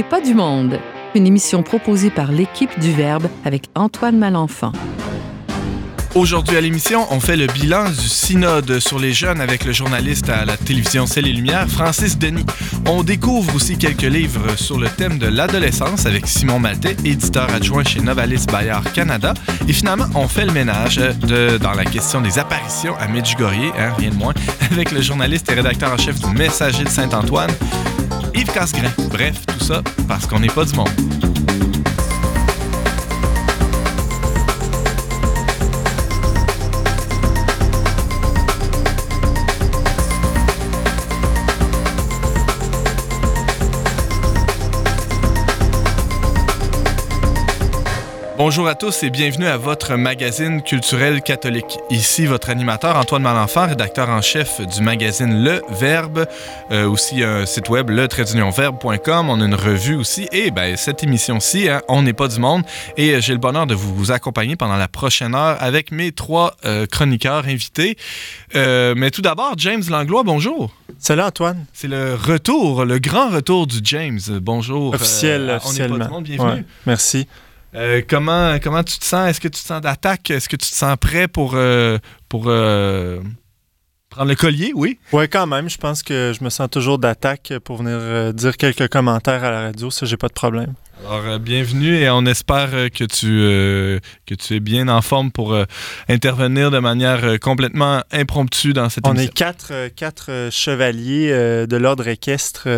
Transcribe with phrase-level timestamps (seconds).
[0.00, 0.78] n'est pas du monde,
[1.14, 4.72] une émission proposée par l'équipe du Verbe avec Antoine Malenfant.
[6.14, 10.30] Aujourd'hui à l'émission, on fait le bilan du synode sur les jeunes avec le journaliste
[10.30, 12.46] à la télévision Celle et Lumière, Francis Denis.
[12.86, 17.84] On découvre aussi quelques livres sur le thème de l'adolescence avec Simon Maltais, éditeur adjoint
[17.84, 19.34] chez Novalis Bayard Canada.
[19.68, 20.98] Et finalement, on fait le ménage
[21.60, 24.34] dans la question des apparitions à Medjugorje, hein, rien de moins,
[24.72, 27.50] avec le journaliste et rédacteur en chef du Messager de Saint-Antoine,
[28.34, 28.92] Yves Casgrain.
[29.10, 31.29] Bref, tout ça parce qu'on n'est pas du monde.
[48.42, 51.78] Bonjour à tous et bienvenue à votre magazine culturel catholique.
[51.90, 56.24] Ici votre animateur Antoine Malenfant, rédacteur en chef du magazine Le Verbe,
[56.70, 58.08] euh, aussi un site web le
[58.50, 59.28] verbe.com.
[59.28, 62.62] On a une revue aussi et ben, cette émission-ci, hein, on n'est pas du monde
[62.96, 66.56] et euh, j'ai le bonheur de vous accompagner pendant la prochaine heure avec mes trois
[66.64, 67.98] euh, chroniqueurs invités.
[68.54, 70.72] mais tout d'abord, James Langlois, bonjour.
[70.98, 71.66] Salut Antoine.
[71.74, 74.20] C'est le retour, le grand retour du James.
[74.40, 74.94] Bonjour.
[74.94, 75.94] Officiel, officiellement.
[75.94, 76.64] On n'est pas du monde, bienvenue.
[76.86, 77.26] merci.
[77.74, 79.30] Euh, comment, comment tu te sens?
[79.30, 80.30] Est-ce que tu te sens d'attaque?
[80.30, 83.20] Est-ce que tu te sens prêt pour, euh, pour euh,
[84.08, 84.72] prendre le collier?
[84.74, 84.98] Oui?
[85.12, 85.70] Oui, quand même.
[85.70, 89.60] Je pense que je me sens toujours d'attaque pour venir dire quelques commentaires à la
[89.62, 89.90] radio.
[89.90, 90.74] Ça, j'ai pas de problème.
[91.08, 95.56] Alors, bienvenue et on espère que tu, que tu es bien en forme pour
[96.08, 99.24] intervenir de manière complètement impromptue dans cette émission.
[99.24, 101.30] On est quatre, quatre chevaliers
[101.66, 102.68] de l'ordre équestre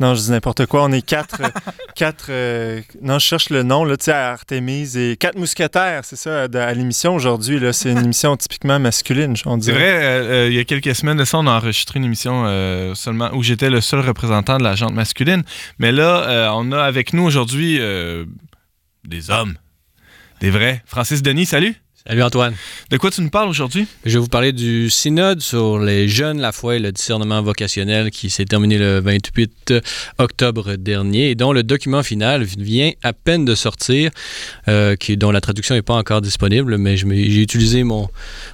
[0.00, 0.84] non, je dis n'importe quoi.
[0.84, 1.40] On est quatre.
[1.96, 6.04] quatre euh, non, je cherche le nom, là, tu sais, à Artemise et quatre mousquetaires,
[6.04, 7.58] c'est ça, à, l'émission aujourd'hui.
[7.58, 9.76] Là, c'est une émission typiquement masculine, on dirait.
[9.76, 12.04] C'est vrai, euh, euh, il y a quelques semaines de ça, on a enregistré une
[12.04, 12.28] émission
[12.94, 15.42] seulement où j'étais le seul représentant de la jante masculine.
[15.78, 17.80] Mais là, on a avec nous aujourd'hui
[19.04, 19.54] des hommes.
[20.40, 20.82] Des vrais.
[20.86, 21.74] Francis Denis, salut.
[22.08, 22.54] Salut Antoine.
[22.88, 23.86] De quoi tu nous parles aujourd'hui?
[24.06, 28.10] Je vais vous parler du synode sur les jeunes, la foi et le discernement vocationnel
[28.10, 29.74] qui s'est terminé le 28
[30.16, 34.10] octobre dernier et dont le document final vient à peine de sortir,
[34.68, 38.08] euh, qui, dont la traduction n'est pas encore disponible, mais j'ai utilisé mon,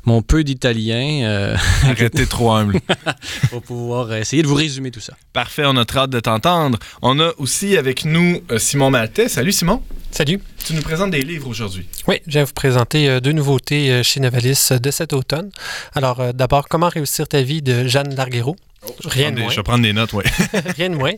[0.05, 1.23] mon peu d'italien.
[1.23, 2.81] Euh, Arrêtez trop humble.
[3.51, 5.15] pour pouvoir essayer de vous résumer tout ça.
[5.33, 6.77] Parfait, on a hâte de t'entendre.
[7.03, 9.29] On a aussi avec nous euh, Simon Maltais.
[9.29, 9.81] Salut Simon.
[10.15, 10.41] Salut.
[10.65, 11.89] Tu nous présentes des livres aujourd'hui.
[12.07, 15.51] Oui, je vais vous présenter euh, deux nouveautés euh, chez Novalis de cet automne.
[15.97, 18.55] Alors, d'abord, Comment réussir ta vie de Jeanne Larguero.
[18.87, 19.51] Oh, Rien de moins.
[19.51, 20.23] Je vais prendre des notes, oui.
[20.77, 21.11] Rien de moins.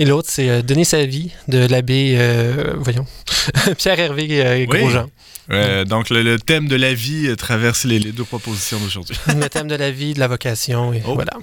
[0.00, 2.18] Et l'autre, c'est Donner sa vie de l'abbé,
[2.76, 3.06] voyons,
[3.78, 5.08] Pierre-Hervé Grosjean.
[5.86, 9.16] donc, le, thème de la vie traverse les, deux propositions d'aujourd'hui.
[9.28, 11.14] le thème de la vie, de la vocation, et oh.
[11.14, 11.34] voilà.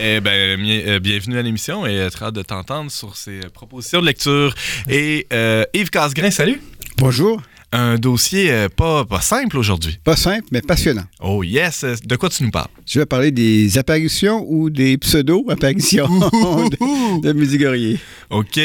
[0.00, 4.06] Eh ben, euh, bienvenue à l'émission et très hâte de t'entendre sur ces propositions de
[4.06, 4.54] lecture.
[4.88, 6.62] Et euh, Yves Casgrain, salut.
[6.98, 7.42] Bonjour.
[7.72, 9.98] Un dossier euh, pas, pas simple aujourd'hui.
[10.04, 11.02] Pas simple, mais passionnant.
[11.20, 11.84] Oh yes!
[12.04, 12.68] De quoi tu nous parles?
[12.86, 17.98] Je vais parler des apparitions ou des pseudo-apparitions de, de
[18.30, 18.58] OK.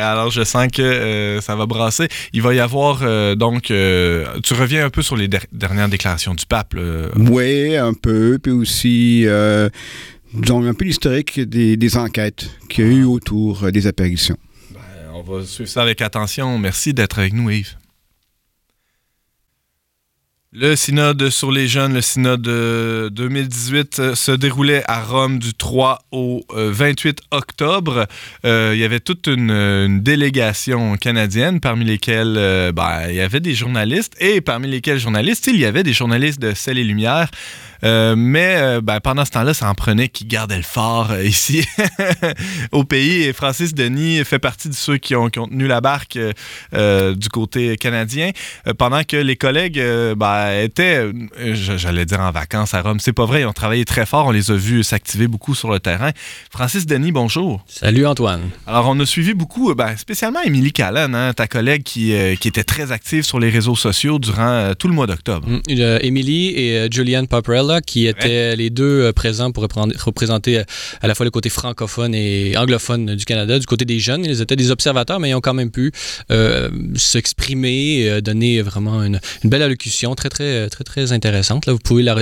[0.00, 2.08] Alors, je sens que ça va brasser.
[2.32, 6.74] Il va y avoir, donc, tu reviens un peu sur les dernières déclarations du pape.
[7.16, 8.38] Oui, un peu.
[8.42, 9.26] Puis aussi
[10.34, 14.38] donc, un peu l'historique des, enquêtes qu'il y a eu autour euh, des apparitions.
[14.70, 14.80] Ben,
[15.14, 16.58] on va suivre ça avec attention.
[16.58, 17.76] Merci d'être avec nous, Yves.
[20.54, 26.00] Le synode sur les jeunes, le synode 2018, euh, se déroulait à Rome du 3
[26.12, 28.06] au 28 euh, octobre.
[28.44, 34.14] il y avait toute une, délégation canadienne, parmi lesquelles ben, il y avait des journalistes,
[34.20, 37.30] et parmi lesquels journalistes, il y avait des journalistes de Celle et Lumière.
[37.84, 41.24] Euh, mais euh, ben, pendant ce temps-là, ça en prenait qui gardait le fort euh,
[41.24, 41.66] ici
[42.72, 43.22] au pays.
[43.22, 46.18] Et Francis Denis fait partie de ceux qui ont, tenu la barque
[46.72, 48.30] du côté canadien,
[48.76, 49.82] pendant que les collègues
[50.16, 51.06] ben, étaient,
[51.52, 53.00] j'allais dire en vacances à Rome.
[53.00, 54.26] C'est pas vrai, ils ont travaillé très fort.
[54.26, 56.10] On les a vus s'activer beaucoup sur le terrain.
[56.50, 57.64] Francis Denis, bonjour.
[57.66, 58.50] Salut Antoine.
[58.66, 62.64] Alors, on a suivi beaucoup, ben, spécialement Émilie Callan, hein, ta collègue qui, qui, était
[62.64, 65.48] très active sur les réseaux sociaux durant tout le mois d'octobre.
[65.48, 65.60] Mm,
[66.02, 70.64] Émilie et Julianne Paparella qui étaient les deux euh, présents pour représenter euh,
[71.00, 73.58] à la fois le côté francophone et anglophone du Canada.
[73.58, 75.92] Du côté des jeunes, ils étaient des observateurs, mais ils ont quand même pu
[76.30, 81.66] euh, s'exprimer, donner vraiment une, belle allocution très, très, très, très intéressante.
[81.66, 82.14] Là, vous pouvez la,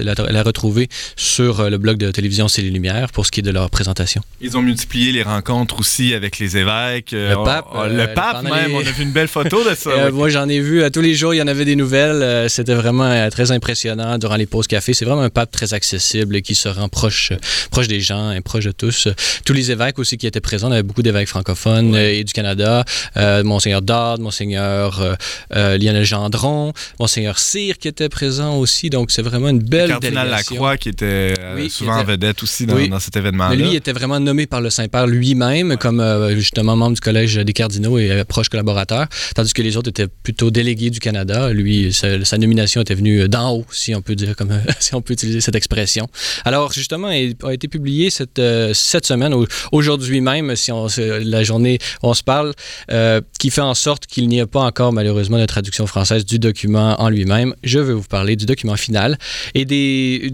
[0.42, 3.70] retrouver sur le blog de télévision C'est les Lumières pour ce qui est de leur
[3.70, 4.22] présentation.
[4.40, 7.12] Ils ont multiplié les rencontres aussi avec les évêques.
[7.12, 7.66] Le pape.
[7.88, 8.74] le pape, même.
[8.74, 10.10] On a vu une belle photo de ça.
[10.10, 11.34] Moi, j'en ai vu tous les jours.
[11.34, 12.48] Il y en avait des nouvelles.
[12.48, 14.94] C'était vraiment très impressionnant durant les pauses café.
[14.94, 17.32] C'est vraiment un pape très accessible et qui se rend proche,
[17.70, 19.08] proche des gens et proche de tous.
[19.46, 22.24] Tous les évêques aussi qui étaient présents, il y avait beaucoup d'évêques francophones euh, et
[22.24, 22.84] du Canada,
[23.16, 25.16] euh, Monseigneur Dodd, Monseigneur
[25.56, 29.88] euh, Lionel Gendron, Monseigneur Cyr qui était présent aussi, donc c'est vraiment une belle Le
[29.94, 30.54] cardinal délégation.
[30.56, 32.88] Lacroix qui était Oui, qui souvent en était- vedette aussi dans, Oui.
[32.90, 33.54] dans cet événement-là.
[33.54, 36.02] Lui il était vraiment nommé par le Saint-Père lui-même comme
[36.36, 40.50] justement membre du Collège des cardinaux et proche collaborateur, tandis que les autres étaient plutôt
[40.50, 41.50] délégués du Canada.
[41.50, 44.50] Lui, sa, sa nomination était venue d'en haut, si on peut dire, comme,
[44.80, 46.08] si on peut utiliser cette expression.
[46.44, 51.44] Alors justement, a été publié cette, euh, cette semaine, au- aujourd'hui même, si on, la
[51.44, 52.52] journée on se parle,
[52.90, 56.38] euh, qui fait en sorte qu'il n'y a pas encore malheureusement de traduction française du
[56.38, 57.54] document en lui-même.
[57.62, 59.18] Je vais vous parler du document final
[59.54, 60.32] et des...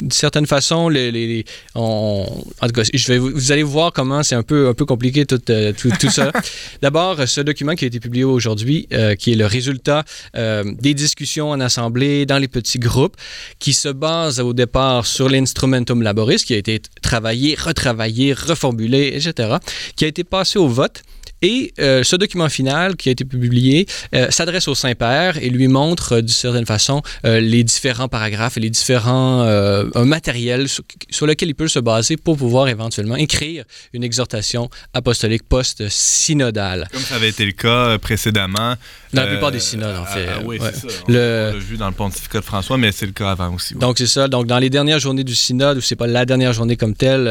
[0.00, 1.44] d'une certaine façon, les, les- les-
[1.74, 2.26] on-
[2.60, 5.26] en tout cas, je vais, vous allez voir comment c'est un peu, un peu compliqué
[5.26, 6.32] tout, euh, tout, tout ça.
[6.82, 10.04] D'abord, ce document qui a été publié aujourd'hui, euh, qui est le résultat
[10.36, 13.16] euh, des discussions en assemblée, dans les petits groupes,
[13.58, 19.56] qui se base au départ sur l'instrumentum laboris, qui a été travaillé, retravaillé, reformulé, etc.,
[19.96, 21.02] qui a été passé au vote.
[21.42, 25.68] Et euh, ce document final qui a été publié euh, s'adresse au Saint-Père et lui
[25.68, 31.26] montre euh, d'une certaine façon les différents paragraphes et les différents un matériel sur, sur
[31.26, 36.88] lequel il peut se baser pour pouvoir éventuellement écrire une exhortation apostolique post-synodale.
[36.92, 38.74] Comme ça avait été le cas précédemment.
[39.12, 40.26] Dans la plupart des synodes, en ah, fait.
[40.28, 40.70] ah, oui, Ouais.
[40.72, 40.96] c'est ça.
[41.08, 43.52] On, Le- on l'a vu dans le pontificat de François, mais c'est le cas avant
[43.54, 43.74] aussi.
[43.74, 43.80] ouais.
[43.80, 44.28] Donc, c'est ça.
[44.28, 47.28] Donc, dans les dernières journées du synode, ou c'est pas la dernière journée comme telle,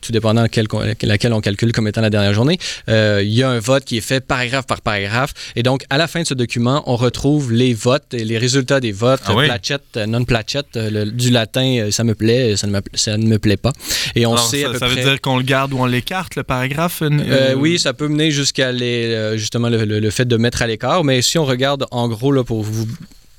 [0.00, 0.66] tout dépendant quelle,
[1.02, 2.58] laquelle on calcule comme étant la dernière journée,
[2.88, 5.32] il y a un vote qui est fait paragraphe par paragraphe.
[5.56, 8.80] Et donc, à la fin de ce document, on retrouve les votes et les résultats
[8.80, 9.46] des votes, Ah oui?
[9.46, 12.80] placette, euh, non placette, euh, le- du latin, euh, ça me plaît, ça ne me,
[12.94, 13.72] ça ne me plaît pas.
[14.14, 15.04] Et on Alors, sait ça, à peu ça veut près...
[15.04, 17.02] dire qu'on le garde ou on l'écarte, le paragraphe?
[17.02, 20.66] Euh, oui, ça peut mener jusqu'à les, justement le, le- le fait de mettre à
[20.66, 22.86] l'écart, mais si on regarde en gros là, pour vous.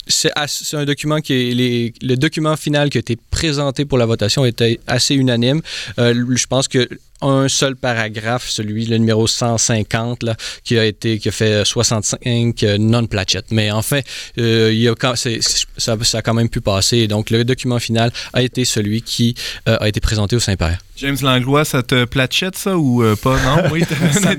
[0.07, 1.53] C'est un document qui est.
[1.53, 5.61] les- le document final qui a été présenté pour la votation était assez unanime.
[5.99, 6.87] Euh, je pense que
[7.21, 10.35] un seul paragraphe, celui, le numéro 150, là,
[10.65, 13.45] qui a été qui a fait 65 euh, non-plachettes.
[13.51, 14.01] Mais enfin,
[14.39, 17.07] euh, il y a ça, ça a quand même pu passer.
[17.07, 19.35] Donc, le document final a été celui qui
[19.69, 20.77] euh, a été présenté au Saint-Père.
[20.97, 23.37] James Langlois, ça te platchette, ça, ou euh, pas?
[23.41, 23.63] Non?
[23.71, 24.31] Oui, Ça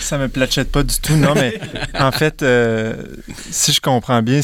[0.00, 1.58] Ça me platchette pas du tout, non, mais
[1.98, 2.94] en fait, euh,
[3.50, 4.40] si je comprends bien,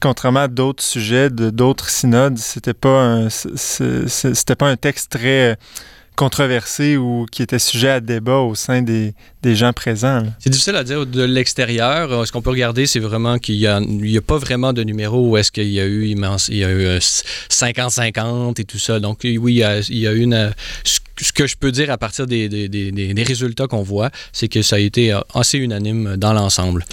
[0.00, 5.54] contrairement à d'autres sujets d'autres synodes, c'était pas c'était pas un texte très euh,
[6.16, 10.22] controversé ou qui était sujet à débat au sein des, des gens présents.
[10.38, 12.10] C'est difficile à dire de l'extérieur.
[12.10, 15.28] Euh, Ce qu'on peut regarder, c'est vraiment qu'il n'y a, a pas vraiment de numéro
[15.28, 18.98] où est-ce qu'il y a eu il y a eu euh, 50-50 et tout ça.
[18.98, 20.52] Donc oui, il y a, il y a une...
[21.20, 24.76] Ce que je peux dire à partir des, des- résultats qu'on voit, c'est que ça
[24.76, 26.84] a été euh, assez unanime dans l'ensemble.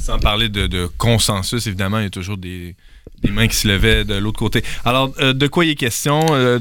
[0.00, 2.74] Sans parler de, consensus, évidemment, il y a toujours des,
[3.28, 4.62] mains qui se levaient de l'autre côté.
[4.84, 6.24] Alors, euh, de quoi il est question?
[6.30, 6.58] Euh,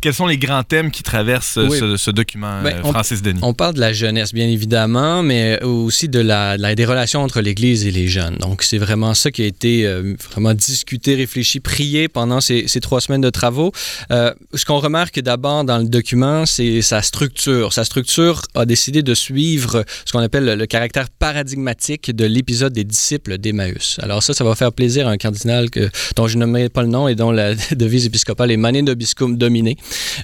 [0.00, 1.78] quels sont les grands thèmes qui traversent euh, Oui.
[1.78, 3.40] ce, ce document, Ben, euh, on- Francis Denis?
[3.42, 7.22] On parle de la jeunesse, bien évidemment, mais aussi de la, de la- des relations
[7.22, 8.36] entre l'Église et les jeunes.
[8.38, 12.80] Donc, c'est vraiment ça qui a été euh, vraiment discuté, réfléchi, prié pendant ces, ces
[12.80, 13.72] trois semaines de travaux.
[14.10, 17.72] Euh, ce qu'on remarque d'abord dans le document, c'est sa structure.
[17.72, 22.72] Sa structure a décidé de suivre ce qu'on appelle le, le caractère paradigmatique de l'épisode
[22.72, 23.98] des disciples d'Emmaüs.
[24.02, 26.82] Alors ça, ça va faire plaisir à un cardinal que, dont je ne nommerai pas
[26.82, 29.74] le nom et dont la devise épiscopale est Mané Nobiscum Domine,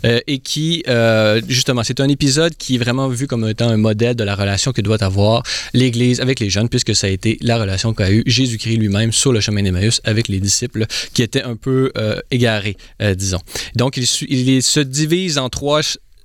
[0.04, 3.76] euh, et qui, euh, justement, c'est un épisode qui est vraiment vu comme étant un
[3.76, 5.43] modèle de la relation que doit avoir
[5.74, 9.32] l'Église avec les jeunes, puisque ça a été la relation qu'a eu Jésus-Christ lui-même sur
[9.32, 12.76] le chemin d'Emmaüs avec les disciples qui étaient un peu euh, égarés,
[13.17, 13.40] disons.
[13.76, 14.06] Donc, il,
[14.62, 15.81] se divise en trois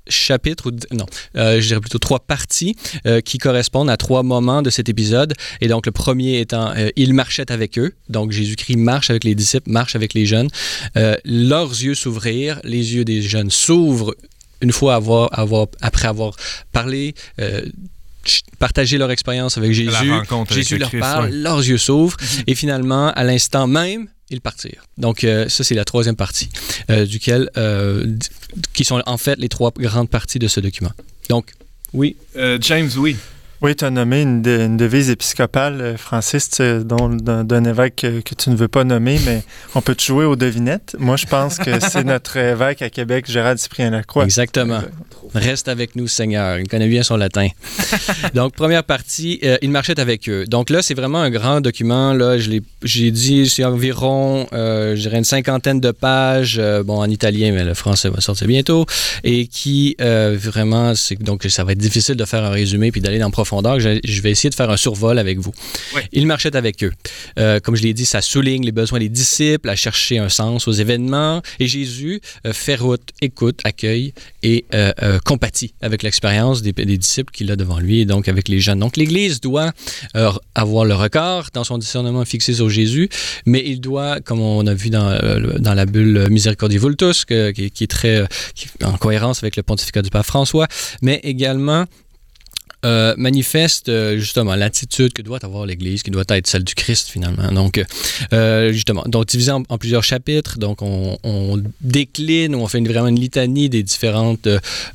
[0.07, 4.61] chapitres, ou non, euh, je dirais plutôt trois parties euh, qui correspondent à trois moments
[4.61, 5.33] de cet épisode.
[5.61, 7.93] Et donc, le premier étant, euh, il marchait avec eux.
[8.09, 10.49] Donc, Jésus-Christ marche avec les disciples, marche avec les jeunes.
[10.97, 14.15] Euh, leurs yeux s'ouvrirent, les yeux des jeunes s'ouvrent
[14.61, 16.35] une fois avoir, avoir, après avoir
[16.71, 17.61] parlé, euh,
[18.59, 19.89] partagé leur expérience avec Jésus.
[19.89, 24.41] avec Jésus le leur Christ, parle, leurs yeux s'ouvrent, et finalement, à l'instant même, ils
[24.41, 24.83] partirent.
[24.97, 26.49] Donc, euh, ça, c'est la troisième partie,
[26.89, 28.15] euh, duquel, euh,
[28.73, 30.91] qui sont en fait les trois grandes parties de ce document.
[31.29, 31.53] Donc,
[31.93, 32.17] oui,
[32.61, 33.15] James, oui.
[33.61, 38.35] Oui, tu as nommé une, de- une devise épiscopale, euh, Francis, d'un évêque que, que
[38.35, 39.43] tu ne veux pas nommer, mais
[39.73, 40.95] on peut te jouer aux devinettes.
[40.99, 44.25] Moi, je pense que c'est notre évêque à Québec, Gérald Cyprien Lacroix.
[44.25, 44.81] exactement.
[45.33, 46.59] Reste avec nous, Seigneur.
[46.59, 47.47] Il connaît bien son latin.
[48.35, 50.45] Donc, première partie, euh, il marchait avec eux.
[50.45, 52.13] Donc là, c'est vraiment un grand document.
[52.13, 56.83] Là, je l'ai- j'ai dit, c'est environ, euh, je dirais, une cinquantaine de pages, euh,
[56.83, 58.85] bon, en italien, mais le français va sortir bientôt,
[59.23, 63.01] et qui, euh, vraiment, c'est, donc ça va être difficile de faire un résumé puis
[63.01, 65.53] d'aller en profondeur profondeur, je, je vais essayer de faire un survol avec vous.
[66.11, 66.91] Il marchait avec eux.
[67.39, 70.67] Euh, comme je l'ai dit, ça souligne les besoins des disciples à chercher un sens
[70.67, 71.41] aux événements.
[71.59, 77.31] Et Jésus euh, fait route, écoute, accueille et euh, compatit avec l'expérience des, des disciples
[77.31, 78.79] qu'il a devant lui et donc avec les jeunes.
[78.79, 79.71] Donc l'Église doit
[80.53, 83.09] avoir le regard dans son discernement fixé sur Jésus,
[83.45, 85.09] mais il doit, comme on a vu dans,
[85.75, 90.01] la bulle Misericordiae Vultus, que- qui, qui est très qui en cohérence avec le pontificat
[90.01, 90.67] du pape François,
[91.01, 91.85] mais également
[92.85, 97.09] euh, manifeste euh, justement l'attitude que doit avoir l'Église, qui doit être celle du Christ
[97.09, 97.51] finalement.
[97.51, 97.83] Donc,
[98.31, 101.17] euh, justement, donc divisé en, plusieurs chapitres, donc on,
[101.81, 104.47] décline on fait une, vraiment une litanie des différentes,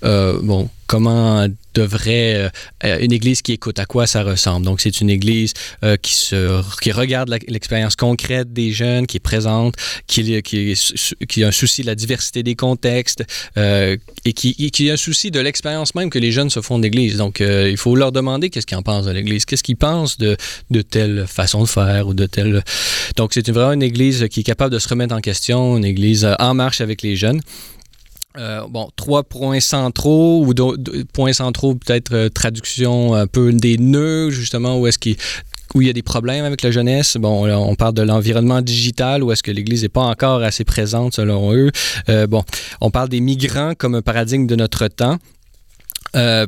[0.03, 2.51] bon, comment devrait
[2.85, 4.67] euh, une église qui écoute à quoi ça ressemble?
[4.67, 5.53] Donc c'est une église
[5.85, 9.75] euh, qui se qui regarde l'expérience concrète des jeunes, qui est présente,
[10.07, 10.75] qui qui,
[11.29, 13.25] qui a un souci de la diversité des contextes
[13.57, 16.79] euh, et qui, qui a un souci de l'expérience même que les jeunes se font
[16.79, 17.17] d'église.
[17.17, 20.19] Donc euh, il faut leur demander qu'est-ce qu'ils en pensent de l'église, qu'est-ce qu'ils pensent
[20.19, 20.37] de
[20.71, 22.63] de telle façon de faire ou de telle
[23.17, 26.25] donc c'est vraiment une église qui est capable de se remettre en question, une église
[26.25, 27.41] euh, en marche avec les jeunes.
[28.39, 33.53] Euh, bon, trois points centraux ou d'au- d- points centraux, peut-être euh, traduction un peu
[33.53, 35.17] des nœuds, justement, où est-ce qu'il
[35.75, 37.17] où il y a des problèmes avec la jeunesse?
[37.17, 41.15] Bon, on parle de l'environnement digital, où est-ce que l'Église n'est pas encore assez présente
[41.15, 41.71] selon eux.
[42.09, 42.43] Euh, bon,
[42.81, 45.19] on parle des migrants comme un paradigme de notre temps.
[46.17, 46.47] Euh,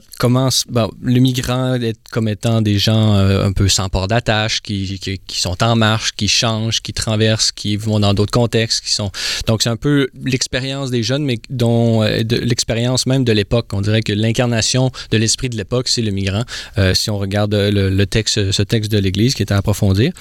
[1.02, 1.78] le migrant
[2.11, 6.12] comme étant des gens euh, un peu sans port d'attache, qui, qui, sont en marche,
[6.12, 9.12] qui changent, qui traversent, qui vont dans d'autres contextes, qui sont
[9.47, 13.68] donc c'est un peu l'expérience des jeunes, mais dont euh, l'expérience même de l'époque.
[13.73, 16.44] On dirait que l'incarnation de l'esprit de l'époque, c'est le migrant.
[16.78, 20.12] Euh, si on regarde le, texte, ce texte de l'Église qui est à approfondir,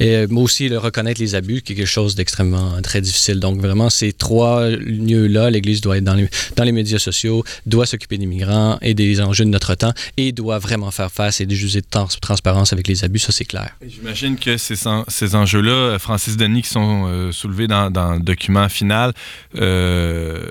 [0.00, 3.38] mais aussi le reconnaître les abus, qui est quelque chose d'extrêmement très difficile.
[3.38, 7.86] Donc vraiment ces trois lieux-là, l'Église doit être dans les, dans les médias sociaux, doit
[7.86, 11.46] s'occuper des migrants et des enjeux de notre temps, et doit vraiment faire face et
[11.46, 13.18] déjuger de trans- transparence avec les abus.
[13.18, 13.70] Ça c'est clair.
[13.86, 14.76] J'imagine que ces,
[15.08, 19.12] ces enjeux-là, Francis Denis, qui sont euh, soulevés dans, dans le document final,
[19.56, 20.46] euh,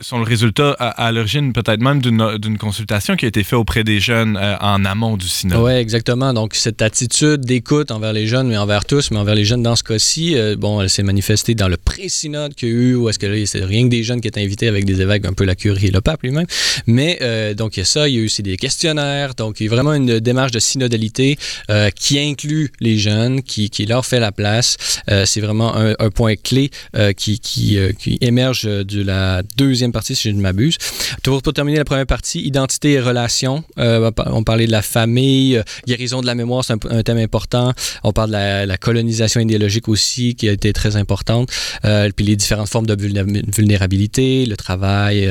[0.00, 4.00] sont le résultat à, l'origine peut-être même d'une consultation qui a été faite auprès des
[4.00, 5.62] jeunes euh, en amont du synode.
[5.62, 6.32] Oui, exactement.
[6.34, 9.76] Donc, cette attitude d'écoute envers les jeunes, mais envers tous, mais envers les jeunes dans
[9.76, 13.08] ce cas-ci, euh, bon, elle s'est manifestée dans le pré-synode qu'il y a eu, où
[13.08, 15.32] est-ce que là, c'est rien que des jeunes qui étaient invités avec des évêques, un
[15.32, 16.46] peu la curie et le pape lui-même.
[16.86, 19.34] Mais, euh, donc, il y a ça, il y a eu aussi des questionnaires.
[19.34, 21.38] Donc, il y a vraiment une démarche de synodalité
[21.70, 24.76] euh, qui inclut les jeunes, qui, qui leur fait la place.
[25.10, 29.69] Euh, c'est vraiment un, point clé euh, qui, qui, euh, qui émerge de la deuxième
[29.92, 30.76] partie, si je ne m'abuse.
[31.22, 33.64] Pour, terminer la première partie, identité et relations.
[33.78, 37.72] Euh, on parlait de la famille, euh, guérison de la mémoire, c'est un, thème important.
[38.04, 41.50] On parle de la, colonisation idéologique aussi, qui a été très importante.
[41.84, 45.30] Euh, puis les différentes formes de vulné- vulnérabilité, le travail.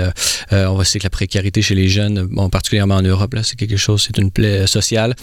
[0.51, 3.77] on va citer que la précarité chez les jeunes, bon, particulièrement en Europe, c'est quelque
[3.77, 5.15] chose, c'est une plaie sociale.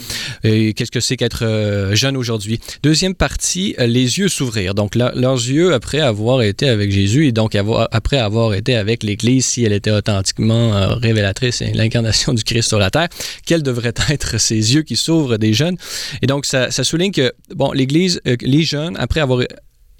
[0.43, 2.61] Qu'est-ce que c'est qu'être jeune aujourd'hui?
[2.83, 4.75] Deuxième partie, les yeux s'ouvrir.
[4.75, 7.57] Donc, leurs yeux, après avoir été avec Jésus et donc
[7.93, 12.69] après avoir été avec l'Église, si elle était authentiquement euh, révélatrice et l'incarnation du Christ
[12.69, 13.09] sur la terre,
[13.47, 15.77] quels devraient être ces yeux qui s'ouvrent des jeunes?
[16.23, 19.43] Et donc, ça, souligne que, bon, l'Église, euh, les jeunes, après avoir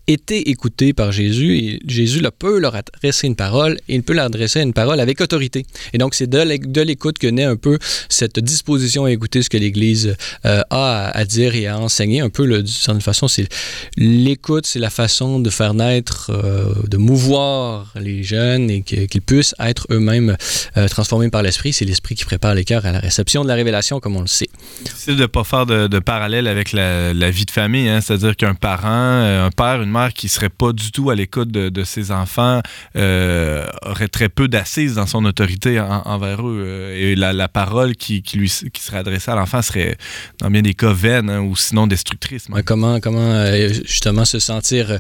[0.07, 4.13] été écoutés par Jésus et Jésus là, peut leur adresser une parole et il peut
[4.15, 5.67] leur adresser une parole avec autorité.
[5.93, 9.43] Et donc, c'est de l'é- de l'écoute que naît un peu cette disposition à écouter
[9.43, 12.21] ce que l'Église euh, a à, dire et à enseigner.
[12.21, 13.49] Un peu, d'une certaine façon, c'est
[13.97, 19.55] l'écoute, c'est la façon de faire naître, euh, de mouvoir les jeunes et qu'ils puissent
[19.61, 20.37] être eux-mêmes
[20.77, 21.73] euh, transformés par l'Esprit.
[21.73, 24.27] C'est l'Esprit qui prépare les cœurs à la réception de la révélation, comme on le
[24.27, 24.49] sait.
[24.85, 27.89] difficile de ne pas faire de, parallèle avec la, vie de famille.
[27.89, 28.01] hein.
[28.01, 31.85] C'est-à-dire qu'un parent, un père, une mère qui serait pas du tout à l'écoute de,
[31.85, 32.61] ses enfants
[32.97, 36.63] euh, aurait très peu d'assises dans son autorité en- envers eux.
[36.67, 39.97] Euh, Et la, parole qui, lui qui serait adressée à l'enfant serait,
[40.41, 42.47] dans bien des cas, vaine hein, ou sinon destructrice.
[42.65, 44.99] comment comment euh, justement se sentir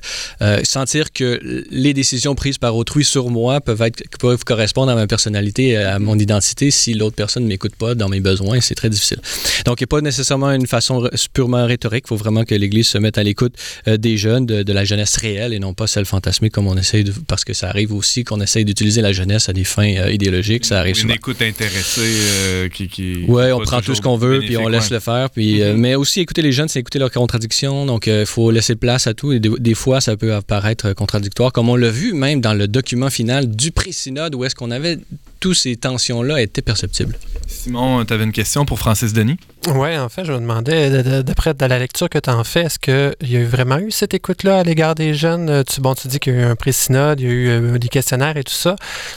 [0.64, 1.28] sentir que
[1.70, 5.98] les décisions prises par autrui sur moi peuvent être peuvent correspondre à ma personnalité, à
[5.98, 9.20] mon identité si l'autre personne ne m'écoute pas dans mes besoins, c'est très difficile.
[9.66, 12.88] Donc il n'y a pas nécessairement une façon purement rhétorique, il faut vraiment que l'Église
[12.88, 13.54] se mette à l'écoute
[13.86, 17.05] des jeunes, de, de la jeunesse réelle et non pas celle fantasmée comme on essaye
[17.05, 20.11] de, parce que ça arrive aussi qu'on essaye d'utiliser la jeunesse à des fins euh,
[20.12, 21.14] idéologiques, ça arrive Une souvent.
[21.14, 23.25] écoute intéressée euh, qui, qui.
[23.28, 24.95] Ouais, on prend tout ce qu'on veut, puis on laisse ouais.
[24.97, 25.31] le faire.
[25.31, 25.81] Puis, euh, Mhm.
[25.81, 27.87] mais aussi, écouter les jeunes, c'est écouter leurs contradictions.
[27.87, 29.33] Donc, il faut laisser place à tout.
[29.33, 32.69] Et des, des fois, ça peut apparaître contradictoire, comme on l'a vu même dans le
[32.69, 34.99] document final du pré-synode, où est-ce qu'on avait
[35.40, 37.16] tous ces tensions-là étaient perceptibles.
[37.47, 39.37] Simon, tu avais une question pour Francis Denis?
[39.66, 43.28] Oui, en fait, je me demandais, d'après la lecture que tu en fais, est-ce qu'il
[43.28, 45.50] y a vraiment eu cette écoute-là à l'égard des jeunes?
[45.50, 47.49] Euh, tu, bon, tu dis qu'il y a eu un pré-synode, il y a eu
[47.49, 48.76] euh, des questionnaires et tout ça.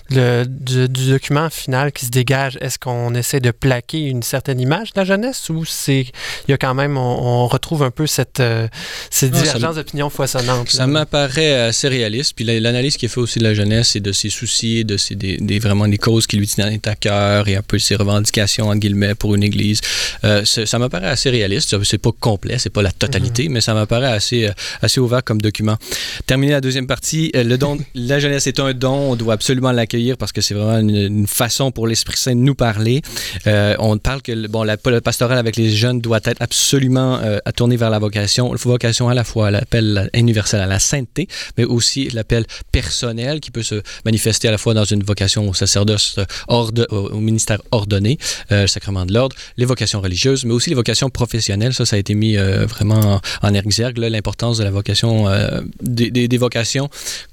[0.10, 4.94] Le, du, document final qui se dégage, est-ce qu'on essaie de plaquer une certaine image
[4.94, 6.08] de la jeunesse ou c'est
[6.48, 8.68] il y a quand même, on, retrouve un peu cette, euh,
[9.10, 10.70] cette divergence d'opinion foisonnante?
[10.70, 12.34] Ça m'apparaît assez réaliste.
[12.36, 15.15] Puis l'analyse qui est faite aussi de la jeunesse et de ses soucis, de ses,
[15.15, 18.75] des, vraiment des causes qui lui tiennent à cœur et un peu ses revendications, en
[18.75, 19.82] guillemets, pour une église.
[20.24, 21.81] Euh, ça m'apparaît assez réaliste.
[21.84, 23.53] C'est pas complet, c'est pas la totalité, mhm.
[23.53, 25.77] mais ça m'apparaît assez, euh, assez ouvert comme document.
[26.25, 29.72] Terminer la deuxième partie, euh, le don, la jeunesse est un don, on doit absolument
[29.72, 33.01] l'accueillir parce que c'est vraiment une, façon pour l'Esprit Saint de nous parler.
[33.46, 37.77] on parle que bon, la, le pastoral avec les jeunes doit être absolument à tourner
[37.77, 38.51] vers la vocation.
[38.51, 41.27] La vocation à la fois l'appel universel à la sainteté,
[41.58, 45.53] mais aussi l'appel personnel qui peut se manifester à la fois dans une vocation au
[45.53, 48.17] sacerdoce, au ministère ordonné,
[48.50, 51.74] le sacrement de l'ordre, les vocations religieuses mais aussi les vocations professionnelles.
[51.74, 56.38] Ça, ça a été mis euh, vraiment en exergue, l'importance de la vocation, euh, des,
[56.38, 56.89] vocations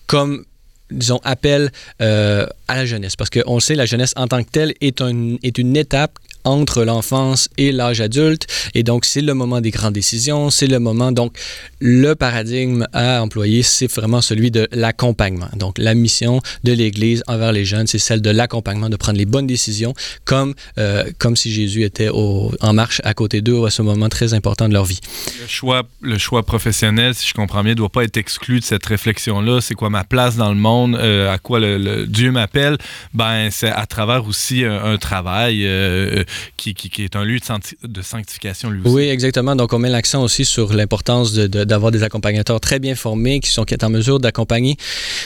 [0.07, 0.45] comme
[0.91, 3.17] disons, appel euh, à la jeunesse.
[3.17, 5.03] Parce qu'on sait, la jeunesse en tant que telle est,
[5.43, 8.47] est une étape entre l'enfance et l'âge adulte.
[8.75, 11.37] Et donc, c'est le moment des grandes décisions, c'est le moment, donc,
[11.81, 15.49] le paradigme à employer, c'est vraiment celui de l'accompagnement.
[15.57, 19.27] Donc, la mission de l'Église envers les jeunes, c'est celle de l'accompagnement, de prendre les
[19.27, 19.93] bonnes décisions,
[20.25, 24.33] comme, euh, comme si Jésus était en marche à côté d'eux à ce moment très
[24.33, 25.01] important de leur vie.
[25.41, 28.65] Le choix, le choix professionnel, si je comprends bien, ne doit pas être exclu de
[28.65, 29.61] cette réflexion-là.
[29.61, 30.76] C'est quoi ma place dans le monde?
[30.85, 31.61] Euh, à quoi
[32.07, 32.77] Dieu m'appelle?
[33.15, 36.25] Ben, c'est à travers aussi un, travail euh,
[36.57, 37.39] qui, est un lieu
[37.83, 38.95] de, sanctification lui aussi.
[38.95, 39.57] Oui, exactement.
[39.57, 43.51] Donc, on met l'accent aussi sur l'importance d'avoir de, des accompagnateurs très bien formés qui
[43.51, 44.77] sont qui en mesure d'accompagner.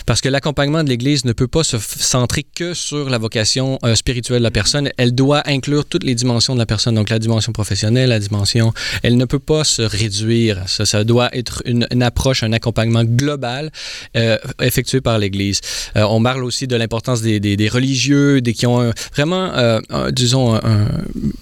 [0.06, 3.94] Parce que l'accompagnement de l'Église ne peut pas se centrer que sur la vocation euh,
[3.94, 4.90] spirituelle de la personne.
[4.96, 6.94] Elle doit inclure toutes les dimensions de la personne.
[6.94, 8.72] Donc, la dimension professionnelle, la dimension.
[9.02, 10.64] Elle ne peut pas se réduire.
[10.66, 13.70] Ça, doit être une, approche, un accompagnement global
[14.16, 15.39] euh, effectué par l'Église.
[15.96, 19.80] Euh, on parle aussi de l'importance des, des, des, religieux, des qui ont vraiment,
[20.10, 20.88] disons, un,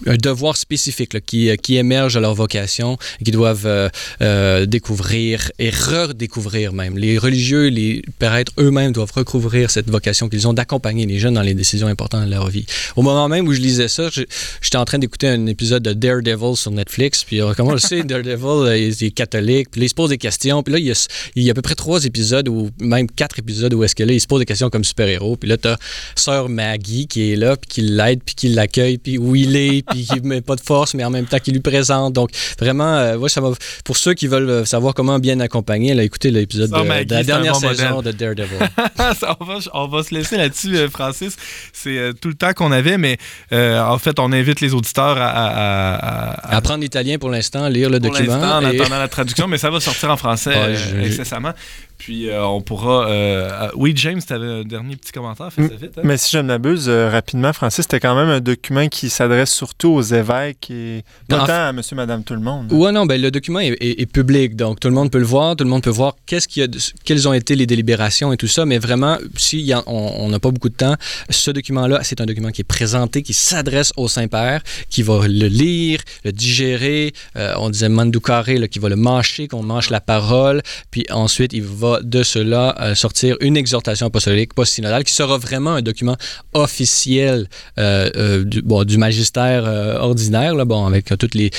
[0.06, 3.88] un devoir spécifique qui, qui émerge de leur vocation et qui doivent euh,
[4.22, 6.96] euh, découvrir et redécouvrir même.
[6.98, 11.42] Les religieux, les prêtres eux-mêmes doivent recouvrir cette vocation qu'ils ont d'accompagner les jeunes dans
[11.42, 12.66] les décisions importantes de leur vie.
[12.96, 16.56] Au moment même où je lisais ça, j'étais en train d'écouter un épisode de Daredevil
[16.56, 19.90] sur Netflix, puis euh, comment on le sait, Daredevil, il est catholique, puis là, il
[19.90, 21.74] se pose des questions, puis là, il y, a, il y a à peu près
[21.74, 24.68] trois épisodes, ou même quatre épisodes où est-ce que là, il se pose des questions
[24.68, 25.76] comme super-héros, puis là, t'as
[26.14, 29.82] Sœur Maggie qui est là, puis qui l'aide, puis qui l'accueille, puis oui, il est,
[29.90, 32.12] puis qui met pas de force, mais en même temps qui lui présente.
[32.12, 33.40] Donc, vraiment, euh, ça
[33.84, 37.56] pour ceux qui veulent euh, savoir comment bien accompagner, là, écoutez l'épisode de, la dernière
[37.56, 38.58] saison de Daredevil.
[39.72, 41.36] on, va, se laisser là-dessus, euh, Francis.
[41.72, 43.18] C'est tout le temps qu'on avait, mais
[43.52, 46.56] en fait, on invite les auditeurs à...
[46.56, 48.34] apprendre l'italien pour l'instant, lire le document.
[48.34, 50.54] en attendant la traduction, mais ça va sortir en français
[51.02, 51.52] incessamment.
[51.98, 53.08] Puis euh, on pourra.
[53.08, 55.98] Euh, euh, oui, James, tu avais un dernier petit commentaire, fais ça vite.
[55.98, 56.02] Hein?
[56.04, 59.88] Mais si je ne m'abuse, rapidement, Francis, c'était quand même un document qui s'adresse surtout
[59.88, 62.68] aux évêques et pas tant à monsieur, madame, tout le monde.
[62.70, 65.64] Oui, non, ben, le document est, public, donc tout le monde peut le voir, tout
[65.64, 66.66] le monde peut voir qu'est-ce qui a,
[67.04, 70.68] quelles ont été les délibérations et tout ça, mais vraiment, si on n'a pas beaucoup
[70.68, 70.94] de temps,
[71.28, 75.48] ce document-là, c'est un document qui est présenté, qui s'adresse au Saint-Père, qui va le
[75.48, 81.04] lire, le digérer, on disait mandoucaré, qui va le mâcher, qu'on mange la parole, puis
[81.10, 85.82] ensuite il va de cela euh, sortir une exhortation apostolique post-synodale qui sera vraiment un
[85.82, 86.16] document
[86.54, 87.48] officiel
[87.78, 89.64] euh, euh, du, magistère
[90.00, 91.50] ordinaire, bon, avec toutes les,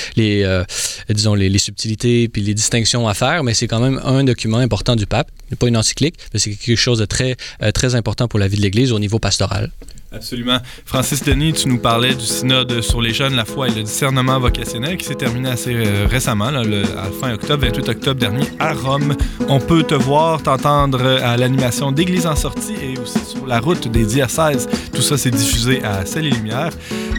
[1.08, 4.96] disons, les, subtilités puis les distinctions à faire, mais c'est quand même un document important
[4.96, 5.30] du pape.
[5.58, 7.36] Pas une encyclique, mais c'est quelque chose de très,
[7.74, 9.70] très important pour la vie de l'Église au niveau pastoral.
[10.12, 10.58] Absolument.
[10.84, 14.40] Francis Denis, tu nous parlais du synode sur les jeunes, la foi et le discernement
[14.40, 18.44] vocationnel qui s'est terminé assez euh, récemment, là, le, à fin octobre, 28 octobre dernier,
[18.58, 19.14] à Rome.
[19.48, 23.86] On peut te voir, t'entendre à l'animation d'Église en sortie et aussi sur la route
[23.86, 24.68] des diocèses.
[24.92, 26.70] Tout ça, c'est diffusé à Celle et Lumière.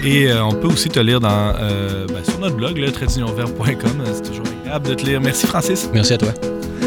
[0.03, 4.21] Et euh, on peut aussi te lire dans, euh, ben, sur notre blog, le C'est
[4.23, 5.21] toujours agréable de te lire.
[5.21, 5.89] Merci, Francis.
[5.93, 6.33] Merci à toi.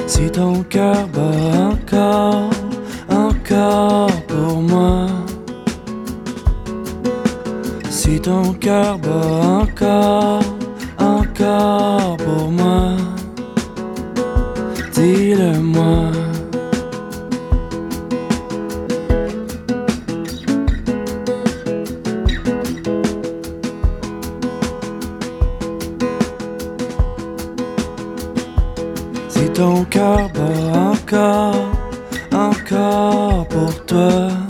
[0.07, 2.51] Si ton cœur bat encore,
[3.09, 5.07] encore pour moi
[7.95, 10.43] si ton cœur bat encore,
[10.99, 12.97] encore pour moi,
[14.93, 16.11] dis-le-moi.
[29.29, 31.55] Si ton cœur bat encore,
[32.33, 34.44] encore pour toi.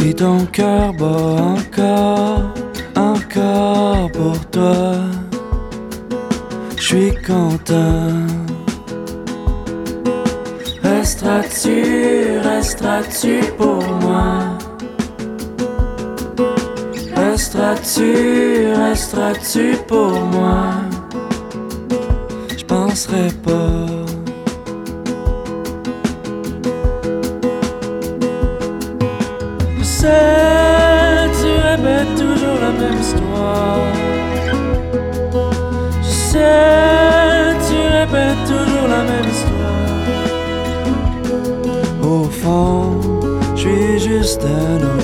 [0.00, 2.54] Si ton cœur bat encore,
[2.94, 4.92] encore pour toi.
[6.76, 8.24] Je suis content.
[10.84, 14.56] Resteras-tu, resteras-tu pour moi?
[17.16, 20.74] Resteras-tu, resteras-tu pour moi?
[22.56, 23.97] Je penserai pas.
[30.08, 33.80] Sais, tu répètes toujours la même histoire.
[36.02, 39.86] Je sais, tu répètes toujours la même histoire.
[42.02, 42.82] Au fond,
[43.54, 44.97] je suis juste un autre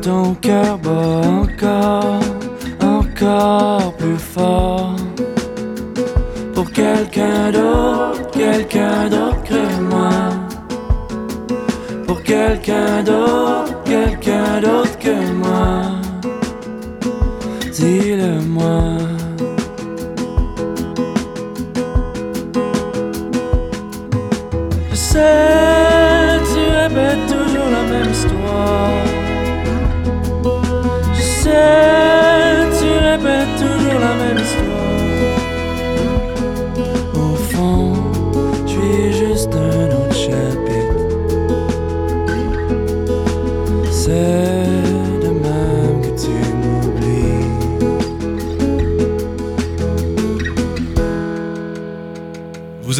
[0.00, 2.20] ton cœur bat encore
[2.80, 4.96] Encore plus fort.
[6.54, 10.10] Pour quelqu'un d'autre Quelqu'un d'autre que moi
[12.06, 14.89] Pour quelqu'un d'autre Quelqu'un d'autre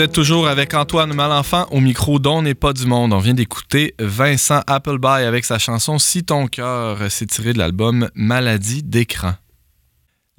[0.00, 3.12] Vous êtes toujours avec Antoine Malenfant au micro d'On n'est pas du monde.
[3.12, 6.96] On vient d'écouter Vincent Appleby avec sa chanson Si ton cœur.
[7.10, 9.34] C'est tiré de l'album Maladie d'écran.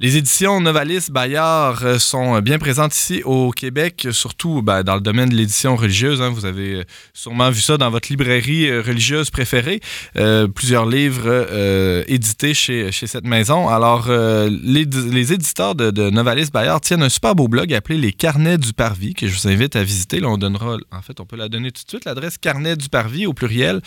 [0.01, 5.01] Les éditions Novalis Bayard euh, sont bien présentes ici au Québec, surtout ben, dans le
[5.01, 6.23] domaine de l'édition religieuse.
[6.23, 6.31] hein.
[6.33, 6.83] Vous avez euh,
[7.13, 9.79] sûrement vu ça dans votre librairie euh, religieuse préférée.
[10.15, 13.69] Euh, plusieurs livres euh, édités chez, chez cette maison.
[13.69, 17.99] Alors, euh, les, les éditeurs de, de Novalis Bayard tiennent un super beau blog appelé
[17.99, 20.19] Les Carnets du Parvis que je vous invite à visiter.
[20.19, 22.05] Là, on donnera, en fait, on peut la donner tout de suite.
[22.05, 23.81] L'adresse carnet du Parvis au pluriel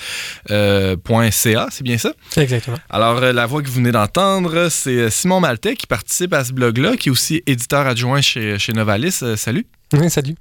[0.49, 2.13] .ca, c'est bien ça?
[2.37, 2.79] Exactement.
[2.89, 6.97] Alors, la voix que vous venez d'entendre, c'est Simon Maltais qui participe à ce blog-là,
[6.99, 9.21] qui est aussi éditeur adjoint chez, chez Novalis.
[9.23, 9.67] Euh, salut.
[9.95, 10.35] Oui, salut.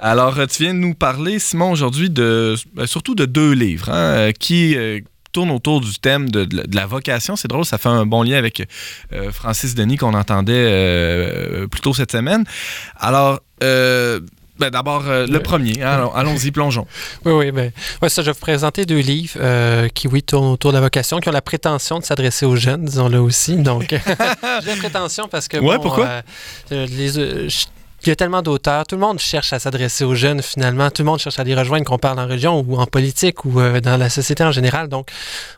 [0.00, 3.90] Alors, euh, tu viens de nous parler, Simon, aujourd'hui, de, ben, surtout de deux livres
[3.90, 4.76] hein, euh, qui
[5.32, 7.36] tournent autour du thème de, de la- de la vocation.
[7.36, 8.66] C'est drôle, ça fait un bon lien avec
[9.12, 12.44] euh, Francis Denis qu'on entendait euh, plus tôt cette semaine.
[12.96, 14.20] Alors, euh,
[14.60, 15.82] ben, d'abord, euh, le premier.
[15.82, 16.86] hein, allons- Allons-y, plongeons.
[17.24, 17.50] Oui, oui.
[17.50, 20.76] Ben, ouais, ça, je vais vous présenter deux livres euh, qui, oui, tournent autour de
[20.76, 23.56] la vocation, qui ont la prétention de s'adresser aux jeunes, disons-le aussi.
[23.56, 23.88] Donc,
[24.62, 25.56] j'ai la prétention parce que.
[25.56, 26.22] Ouais, bon, pourquoi?
[26.72, 27.08] euh, les,
[27.48, 27.66] je-
[28.02, 28.86] il y a tellement d'auteurs.
[28.86, 30.90] Tout le monde cherche à s'adresser aux jeunes, finalement.
[30.90, 33.60] Tout le monde cherche à les rejoindre, qu'on parle en religion ou en politique ou
[33.82, 34.88] dans la société en général.
[34.88, 35.10] Donc,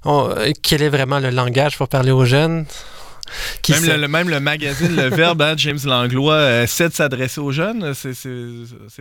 [0.04, 0.28] on-
[0.60, 2.64] quel est vraiment le langage pour parler aux jeunes?
[3.62, 6.94] Qui Même le, le- même le magazine Le Verbe, hein, James Langlois, euh, essaie de
[6.94, 7.92] s'adresser aux jeunes.
[7.94, 8.12] C'est-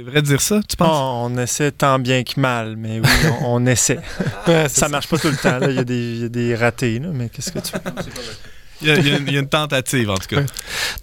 [0.02, 0.90] vrai de dire ça, tu penses?
[0.90, 3.10] On, on essaie tant bien que mal, mais oui,
[3.42, 4.00] on, on essaie.
[4.68, 5.60] Ça marche pas tout le temps.
[5.68, 7.82] Il y, a des- il y a des ratés, là, mais qu'est-ce que tu veux?
[8.82, 10.42] Il y, a, il y a une, il y a une tentative, en tout cas.
[10.42, 10.48] Donc,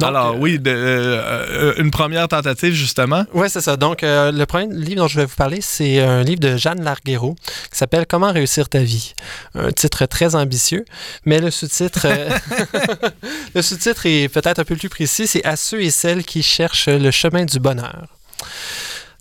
[0.09, 3.25] Alors, euh, oui, de- euh, euh, une première tentative, justement.
[3.35, 3.77] Oui, c'est ça.
[3.77, 6.83] Donc, euh, le premier livre dont je vais vous parler, c'est un livre de Jeanne
[6.83, 7.37] Larguero
[7.71, 9.15] qui s'appelle Comment réussir ta vie.
[9.55, 10.85] Un titre très ambitieux,
[11.25, 12.07] mais le sous-titre,
[13.55, 15.27] le sous-titre est peut-être un peu plus précis.
[15.27, 18.07] C'est à ceux et celles qui cherchent le chemin du bonheur.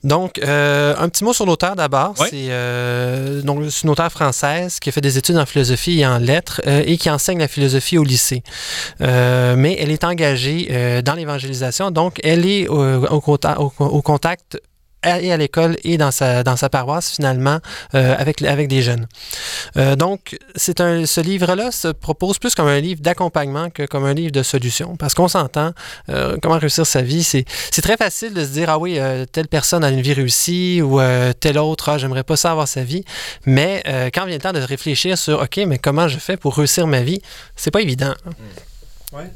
[0.07, 2.13] Donc, euh, un petit mot sur l'auteur d'abord.
[2.29, 6.07] C'est euh, donc, c'est une auteure française qui a fait des études en philosophie et
[6.07, 8.41] en lettres euh, et qui enseigne la philosophie au lycée.
[9.01, 14.01] Euh, mais elle est engagée euh, dans l'évangélisation, donc elle est au, au contact, au-
[14.01, 14.59] contact
[15.15, 17.59] et à l'école et dans sa, dans sa paroisse finalement
[17.95, 19.07] euh, avec, avec des jeunes.
[19.77, 24.05] Euh, donc, c'est un, ce livre-là se propose plus comme un livre d'accompagnement que comme
[24.05, 25.71] un livre de solution parce qu'on s'entend,
[26.09, 28.99] euh, comment réussir sa vie, c'est c'est très facile de se dire, ah oui,
[29.31, 30.99] telle personne a une vie réussie ou
[31.39, 33.03] telle autre, ah, j'aimerais pas ça avoir sa vie.
[33.45, 36.87] Mais quand vient le temps de réfléchir sur, OK, mais comment je fais pour réussir
[36.87, 37.21] ma vie,
[37.55, 38.13] c'est pas évident.
[39.13, 39.31] Ouais.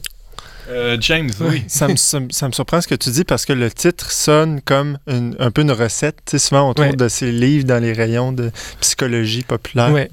[0.72, 1.64] Euh, James, oui.
[1.68, 4.10] Ça me, ça me- ça me surprend ce que tu dis parce que le titre
[4.12, 6.18] sonne comme une- un peu une recette.
[6.26, 6.96] Tu sais, souvent, on trouve Ouais.
[6.96, 9.92] de ces livres dans les rayons de psychologie populaire.
[9.92, 10.10] Ouais.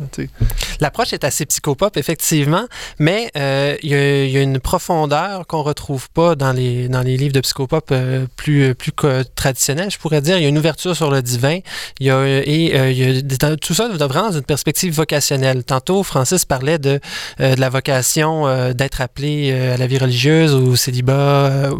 [0.80, 2.66] L'approche est assez psychopop, effectivement,
[2.98, 6.88] mais euh, il y, a- il y a une profondeur qu'on retrouve pas dans les,
[6.88, 8.92] dans les livres de psychopop euh, plus, plus
[9.36, 10.36] traditionnels, je pourrais dire.
[10.38, 11.58] Il y a une ouverture sur le divin,
[12.00, 15.62] il y a, et euh, y a tout ça vraiment dans une perspective vocationnelle.
[15.64, 17.00] Tantôt, Francis parlait de,
[17.40, 21.70] euh, de la vocation euh, d'être appelé euh, à la vie religieuse, au célibat, euh,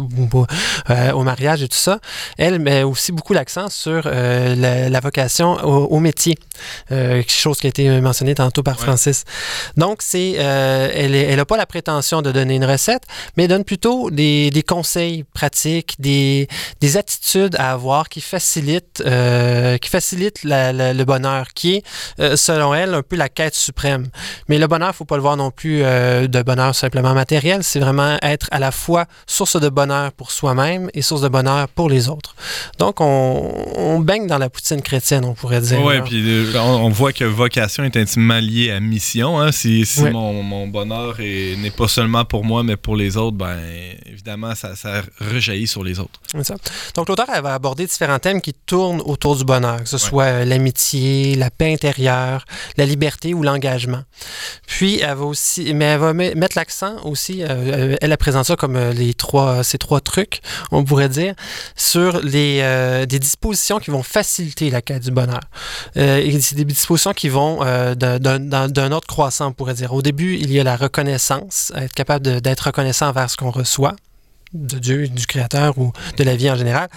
[0.89, 1.99] euh, au mariage et tout ça.
[2.37, 6.35] Elle met aussi beaucoup l'accent sur euh, la, la vocation au, au métier,
[6.91, 8.83] euh, chose qui a été mentionnée tantôt par Ouais.
[8.85, 9.23] Francis.
[9.77, 13.03] Donc, c'est, euh, elle n'a elle pas la prétention de donner une recette,
[13.37, 16.47] mais donne plutôt des, des conseils pratiques, des,
[16.81, 19.03] des attitudes à avoir qui facilitent,
[19.81, 24.07] qui facilitent la- la- le bonheur, qui est, selon elle, un peu la quête suprême.
[24.47, 27.63] Mais le bonheur, il ne faut pas le voir non plus de bonheur simplement matériel,
[27.63, 31.67] c'est vraiment être à la fois source de bonheur pour soi-même et source de bonheur
[31.69, 32.35] pour les autres.
[32.77, 35.81] Donc, on, on baigne dans la poutine chrétienne, on pourrait dire.
[35.83, 39.39] Oui, puis euh, on, on voit que vocation est intimement liée à mission.
[39.39, 39.51] hein.
[39.51, 43.57] Si, mon, mon bonheur est- n'est pas seulement pour moi, mais pour les autres, ben
[44.05, 46.19] évidemment, ça, ça rejaillit sur les autres.
[46.43, 46.55] Ça.
[46.95, 50.45] Donc, l'auteur, elle va aborder différents thèmes qui tournent autour du bonheur, que ce soit
[50.45, 52.45] l'amitié, la paix intérieure,
[52.77, 54.03] la liberté ou l'engagement.
[54.67, 58.17] Puis, elle va aussi, mais elle va me- mettre l'accent aussi, euh, euh, elle, elle
[58.43, 61.33] ça comme euh, les trois, ces trois trucs, on pourrait dire,
[61.75, 65.41] sur les, euh, des dispositions qui vont faciliter la quête du bonheur.
[65.97, 69.93] Euh, et c'est des dispositions qui vont euh, d'un- autre croissant, on pourrait dire.
[69.93, 73.95] Au début, il y a la reconnaissance, être capable d'être reconnaissant envers ce qu'on reçoit
[74.53, 76.89] de Dieu, du Créateur ou de la vie en général.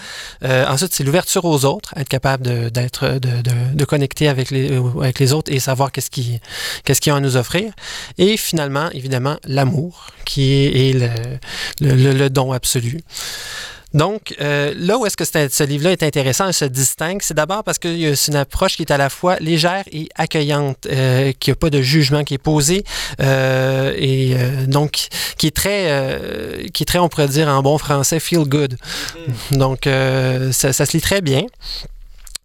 [0.45, 4.71] Euh, ensuite, c'est l'ouverture aux autres, être capable de, d'être, de, de, connecter avec les,
[4.73, 6.41] euh, avec les autres et savoir qu'est-ce qui,
[6.85, 7.73] qu'est-ce qu'ils ont à nous offrir.
[8.19, 10.93] Et finalement, évidemment, l'amour, qui est,
[11.81, 13.01] le- le don absolu.
[13.95, 17.63] Donc, euh, là où est-ce que ce livre-là est intéressant et se distingue, c'est d'abord
[17.65, 21.51] parce que c'est une approche qui est à la fois légère et accueillante, euh, qui
[21.51, 22.85] n'a pas de jugement qui est posé,
[23.21, 27.63] euh, et euh, donc qui est très, euh, qui est très, on pourrait dire en
[27.63, 28.77] bon français, feel good.
[29.51, 31.43] Donc, euh, ça, ça se lit très bien.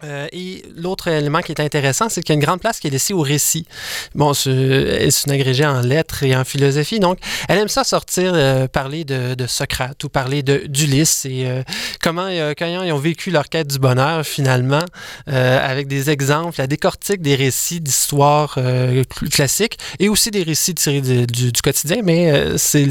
[0.04, 2.86] Euh, et l'autre élément qui est intéressant, c'est qu'il y a une grande place qui
[2.86, 3.66] est laissée au récit.
[4.14, 7.18] Bon, c'est une agrégée en lettres et en philosophie, donc
[7.50, 11.64] elle aime ça sortir, euh, parler de, Socrate ou parler d'Ulysse et euh,
[12.02, 14.84] comment, comment ils ont vécu leur quête du bonheur finalement,
[15.26, 21.02] avec des exemples, la décortique des récits d'histoire cl- classiques et aussi des récits tirés
[21.02, 22.88] du, quotidien, mais c'est,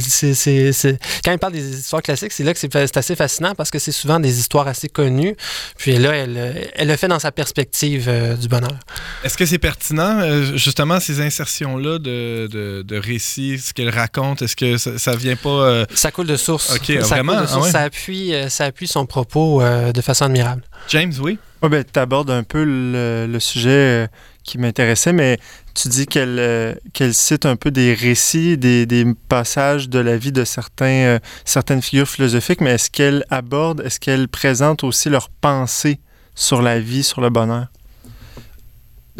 [1.24, 3.92] quand il parle des histoires classiques, c'est là que c'est, assez fascinant parce que c'est
[3.92, 5.36] souvent des histoires assez connues,
[5.76, 8.76] puis là, elle, elle fait dans sa perspective euh, du bonheur.
[9.24, 14.42] Est-ce que c'est pertinent, euh, justement, ces insertions-là de, de, de récits, ce qu'elle raconte?
[14.42, 15.48] Est-ce que ça, ça vient pas.
[15.48, 16.70] euh, Ça coule de source.
[16.74, 17.32] Ok, ça coule vraiment?
[17.48, 17.70] Ah ouais?
[17.70, 20.62] ça, appuie, ça appuie son propos euh, de façon admirable.
[20.88, 21.38] James, oui?
[21.62, 24.08] Ben, tu abordes un peu le, le sujet
[24.44, 25.38] qui m'intéressait, mais
[25.74, 30.16] tu dis qu'elle euh, qu'elle cite un peu des récits, des, des passages de la
[30.16, 35.08] vie de certains, euh, certaines figures philosophiques, mais est-ce qu'elle aborde, est-ce qu'elle présente aussi
[35.08, 35.98] leurs pensées
[36.36, 37.66] sur la vie, sur le bonheur?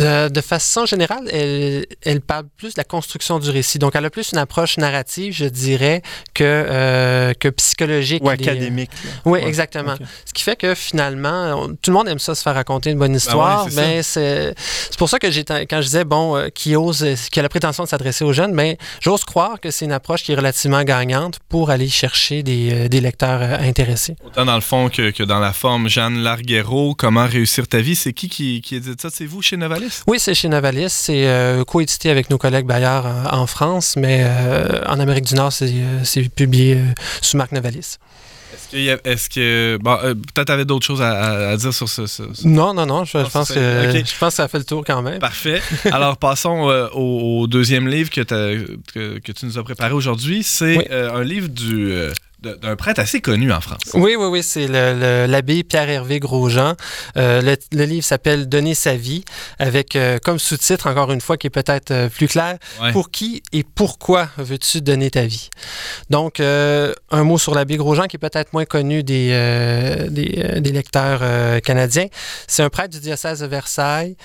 [0.00, 3.78] Euh, de façon générale, elle, elle parle plus de la construction du récit.
[3.78, 6.02] Donc, elle a plus une approche narrative, je dirais,
[6.34, 8.22] que, euh, que psychologique.
[8.22, 8.90] Ou Les- académique?
[9.24, 9.94] Oui, Ouais, exactement.
[10.24, 12.98] Ce qui fait que finalement, on- tout le monde aime ça se faire raconter une
[12.98, 14.54] bonne histoire, Ben mais c'est
[14.98, 17.48] pour ça que j'ai quand je disais bon, euh, qui ose, euh, qui a la
[17.48, 20.82] prétention de s'adresser aux jeunes, mais j'ose croire que c'est une approche qui est relativement
[20.84, 24.16] gagnante pour aller chercher des, euh, des lecteurs euh, intéressés.
[24.24, 25.88] Autant dans le fond que, que dans la forme.
[25.88, 27.96] Jeanne Larguero, Comment réussir ta vie?
[27.96, 29.08] C'est qui qui, qui édite ça?
[29.10, 29.85] C'est vous chez Novalis?
[30.06, 34.22] Oui, c'est chez Novalis, c'est euh, coédité avec nos collègues Bayard en, en France, mais
[34.24, 36.84] euh, en Amérique du Nord, c'est euh, publié euh,
[37.20, 37.96] sous marque Novalis.
[38.72, 39.78] Est-ce que.
[39.80, 42.06] Bon, euh, peut-être avait d'autres choses à, à- à dire sur ce.
[42.06, 44.64] ce- ce- Non, non, non, je, je pense que je pense que ça fait le
[44.64, 45.18] tour quand même.
[45.20, 45.62] Parfait.
[45.92, 48.54] Alors, passons euh, au, au deuxième livre que, t'as-
[48.92, 50.42] que, que tu nous as préparé aujourd'hui.
[50.42, 50.84] C'est Oui.
[50.90, 53.80] euh, un livre du, euh, d'un prêtre assez connu en France.
[53.94, 56.74] Oui, oui, oui, c'est l'abbé Pierre-Hervé Grosjean.
[57.16, 59.24] Euh, le, le livre s'appelle Donner sa vie,
[59.58, 62.92] avec euh, comme sous-titre, encore une fois, qui est peut-être euh, plus clair, Ouais.
[62.92, 65.48] Pour qui et pourquoi veux-tu donner ta vie?
[66.10, 66.92] Donc, un
[67.24, 69.28] mot sur l'abbé Grosjean, qui est peut-être moins connu des,
[70.10, 71.22] des, des lecteurs
[71.62, 72.06] canadiens.
[72.46, 74.16] C'est un prêtre du diocèse de Versailles,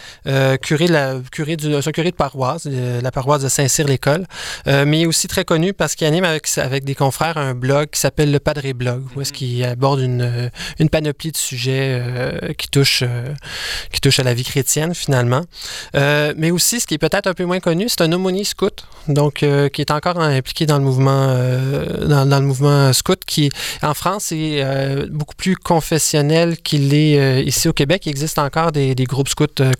[0.61, 4.25] curé, de la, curé, du, un curé de paroisse, de la paroisse de Saint-Cyr-l'École,
[4.65, 8.10] mais aussi très connu parce qu'il anime avec, avec des confrères un blog qui s'appelle
[8.17, 13.03] le Padre Blog, où est-ce qu'il aborde une, une panoplie de sujets euh, qui, touchent,
[13.03, 13.33] euh,
[13.91, 15.41] qui touchent à la vie chrétienne finalement.
[15.95, 18.85] Euh, mais aussi, ce qui est peut-être un peu moins connu, c'est un aumônier scout,
[19.07, 23.21] donc euh, qui est encore impliqué dans le mouvement, euh, dans, dans le mouvement scout,
[23.25, 23.49] qui
[23.81, 28.05] en France est euh, beaucoup plus confessionnel qu'il est euh, ici au Québec.
[28.05, 29.71] Il existe encore des, des groupes scouts euh,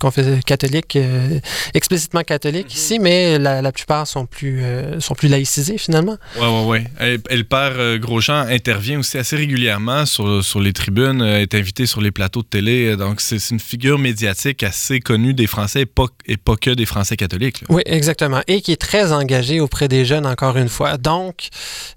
[0.46, 1.38] catholiques, euh,
[1.74, 6.16] explicitement catholiques ici, mais la, la plupart sont plus, euh, sont plus laïcisés finalement.
[6.36, 6.84] Ouais, ouais, ouais.
[7.00, 7.72] Et, et le père
[8.12, 12.42] Grosjean intervient aussi assez régulièrement sur, sur les tribunes, euh, est invité sur les plateaux
[12.42, 12.88] de télé.
[12.88, 16.70] euh, Donc, c'est une figure médiatique assez connue des Français et pas, et pas que
[16.70, 17.62] des Français catholiques.
[17.62, 17.66] là.
[17.70, 18.40] Oui, exactement.
[18.46, 20.98] Et qui est très engagé auprès des jeunes, encore une fois.
[20.98, 21.48] Donc,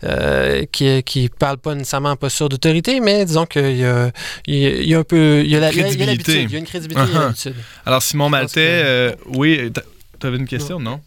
[0.04, 4.12] euh, qui ne parle pas nécessairement en posture d'autorité, mais disons qu'il y a,
[4.48, 5.42] il y a- il y a un peu.
[5.44, 6.32] Il y a la- il y a- il y a Crédibilité.
[6.34, 6.50] l'habitude.
[6.50, 7.54] Il y a une crédibilité, Uh-huh.
[7.86, 9.84] Alors, Simon Maltais, que- euh, oui, t'a-
[10.20, 11.02] t'avais une question, non?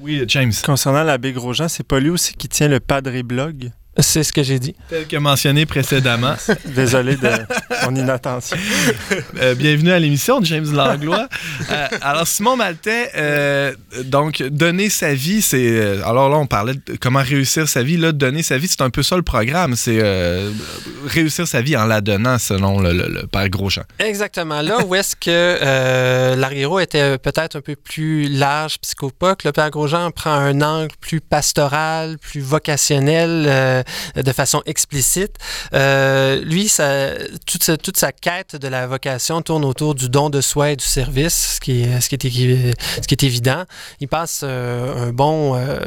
[0.00, 0.52] Oui, James.
[0.64, 3.70] Concernant l'abbé Grosjean, c'est pas lui aussi qui tient le Padre Blog?
[4.00, 4.76] C'est ce que j'ai dit.
[4.88, 6.34] Tel que mentionné précédemment,
[6.66, 7.28] Désolé de
[7.84, 8.56] mon inattention.
[9.40, 11.28] Euh, bienvenue à l'émission de James Langlois.
[11.70, 15.56] Euh, alors, Simon Maltais, euh, donc, donner sa vie, c'est.
[15.68, 17.96] euh, alors là, on parlait de comment réussir sa vie.
[17.96, 19.74] Là, donner sa vie, c'est un peu ça le programme.
[19.74, 20.50] C'est euh,
[21.06, 23.82] réussir sa vie en la donnant, selon le, le- le père Grosjean.
[23.98, 24.62] Exactement.
[24.62, 29.70] Là où est-ce que euh, l'arrière était peut-être un peu plus large, psychopoque, le Père
[29.70, 33.82] Grosjean prend un angle plus pastoral, plus vocationnel, euh,
[34.16, 35.36] de façon explicite.
[35.74, 37.10] Euh, lui, ça,
[37.46, 40.76] toute, sa, toute sa quête de la vocation tourne autour du don de soi et
[40.76, 43.64] du service, ce qui est, ce qui est, ce qui est évident.
[44.00, 45.78] Il passe euh, un bon, euh,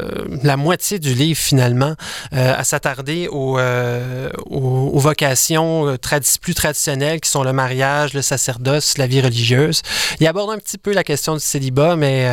[0.43, 1.95] la moitié du livre finalement
[2.31, 8.97] à s'attarder aux, aux, aux vocations tradi- plus traditionnelles qui sont le mariage, le sacerdoce,
[8.97, 9.81] la vie religieuse.
[10.19, 12.27] Il aborde un petit peu la question du célibat, mais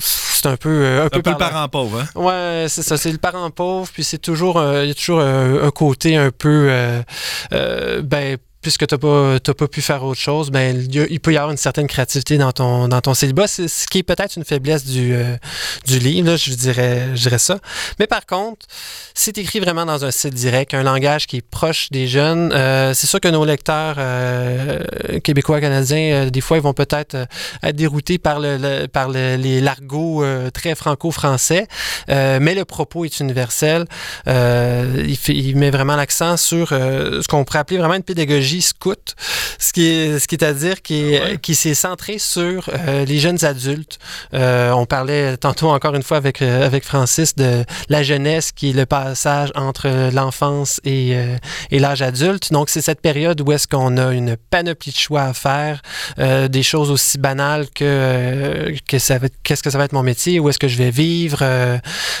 [0.00, 1.38] c'est un peu un, Un peu le par là.
[1.50, 2.08] parent pauvre, hein?
[2.14, 5.20] Ouais, c'est ça, c'est le parent pauvre, puis c'est toujours, euh, il y a toujours
[5.20, 10.18] euh, un côté un peu, euh, ben, puisque tu n'as pas, pas pu faire autre
[10.18, 13.46] chose, ben, il, peut y avoir une certaine créativité dans ton, dans ton célibat.
[13.46, 15.36] Ce qui est peut-être une faiblesse du, euh,
[15.86, 17.58] du livre, là, je, dirais, je dirais ça.
[17.98, 18.66] Mais par contre,
[19.12, 22.52] c'est écrit vraiment dans un style direct, un langage qui est proche des jeunes.
[22.54, 24.80] Euh, c'est sûr que nos lecteurs euh,
[25.22, 27.26] québécois, canadiens, des fois, ils vont peut-être
[27.62, 31.68] être déroutés par, le, par le- les largots euh, très franco-français,
[32.08, 33.84] mais le propos est universel.
[34.26, 39.14] Il, met vraiment l'accent sur ce qu'on pourrait appeler vraiment une pédagogie scout,
[39.58, 41.38] ce qui est, ce qui est à dire qui, Ah ouais?
[41.40, 43.98] qui s'est centré sur euh, les jeunes adultes.
[44.34, 48.70] Euh, on parlait tantôt encore une fois avec, euh, avec Francis de la jeunesse qui
[48.70, 51.36] est le passage entre l'enfance et, euh,
[51.70, 52.52] et l'âge adulte.
[52.52, 55.80] Donc, c'est cette période où est-ce qu'on a une panoplie de choix à faire,
[56.48, 60.02] des choses aussi banales que, que ça va être- qu'est-ce que ça va être mon
[60.02, 61.42] métier, où est-ce que je vais vivre,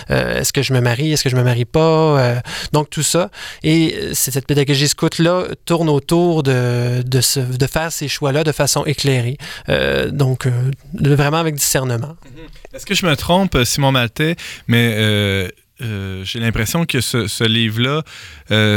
[0.08, 2.40] est-ce que je me marie, est-ce que je me marie pas,
[2.72, 3.30] donc tout ça.
[3.62, 9.38] Et c'est cette pédagogie scout-là tourne autour de, de, faire ces choix-là de façon éclairée,
[9.68, 12.16] Euh, donc euh, vraiment avec discernement.
[12.72, 14.36] Est-ce que je me trompe, Simon Maltais,
[14.68, 15.48] mais euh,
[16.24, 18.02] j'ai l'impression que ce, livre-là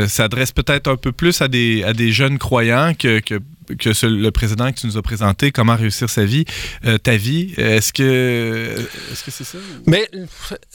[0.07, 3.21] s'adresse peut-être un peu plus à des, à des jeunes croyants que,
[3.79, 6.45] que ce- le président que tu nous as présenté, Comment réussir sa vie,
[6.85, 7.53] euh, ta vie.
[7.57, 8.75] Est-ce que
[9.11, 9.57] est-ce que c'est ça?
[9.85, 10.09] Mais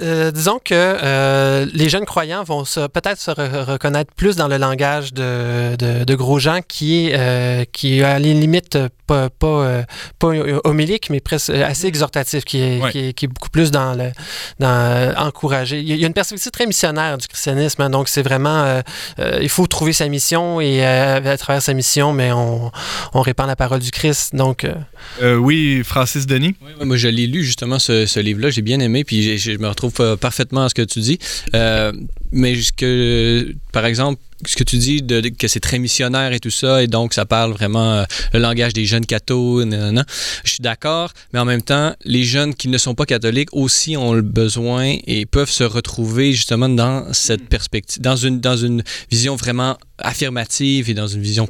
[0.01, 4.49] euh, disons que euh, les jeunes croyants vont se- peut-être se re- reconnaître plus dans
[4.49, 9.31] le langage de, de, de Grosjean qui est, euh, qui à la limite euh, pas,
[9.31, 9.83] pas, euh,
[10.19, 10.29] pas
[10.65, 12.91] homélique, mais presque assez exhortatif, qui est, Ouais.
[12.91, 14.11] qui est, qui est beaucoup plus dans le
[14.59, 15.79] dans euh, encourager.
[15.81, 18.23] Il y a- il y a une perspective très missionnaire du christianisme, hein, donc c'est
[18.23, 18.81] vraiment euh,
[19.19, 22.71] euh, il faut trouver sa mission et euh, à travers sa mission, mais on,
[23.15, 24.35] on répand la parole du Christ.
[24.35, 24.75] Donc euh,
[25.21, 26.55] Euh, oui, Francis Denis.
[26.63, 28.51] Oui, oui, moi, je l'ai lu justement, ce, ce livre-là.
[28.51, 31.19] J'ai bien aimé, puis je me retrouve euh, parfaitement à ce que tu dis.
[31.55, 31.93] Euh,
[32.31, 36.41] mais ce que, par exemple, ce que tu dis, de, que c'est très missionnaire et
[36.41, 40.61] tout ça, et donc ça parle vraiment euh, le langage des jeunes cathos, je suis
[40.61, 44.23] d'accord, mais en même temps, les jeunes qui ne sont pas catholiques aussi ont le
[44.23, 49.79] besoin et peuvent se retrouver justement dans cette perspective, dans une, dans une vision vraiment
[49.99, 51.49] affirmative et dans une vision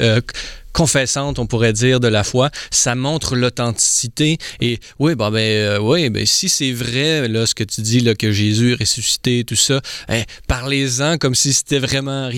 [0.00, 0.20] euh,
[0.72, 2.50] confessante, on pourrait dire, de la foi.
[2.70, 4.38] Ça montre l'authenticité.
[4.60, 8.32] Et oui, bon, ben, euh, oui, ben, si c'est vrai, ce que tu dis, que
[8.32, 9.80] Jésus est ressuscité, tout ça,
[10.10, 12.28] eh, parlez-en comme si c'était vraiment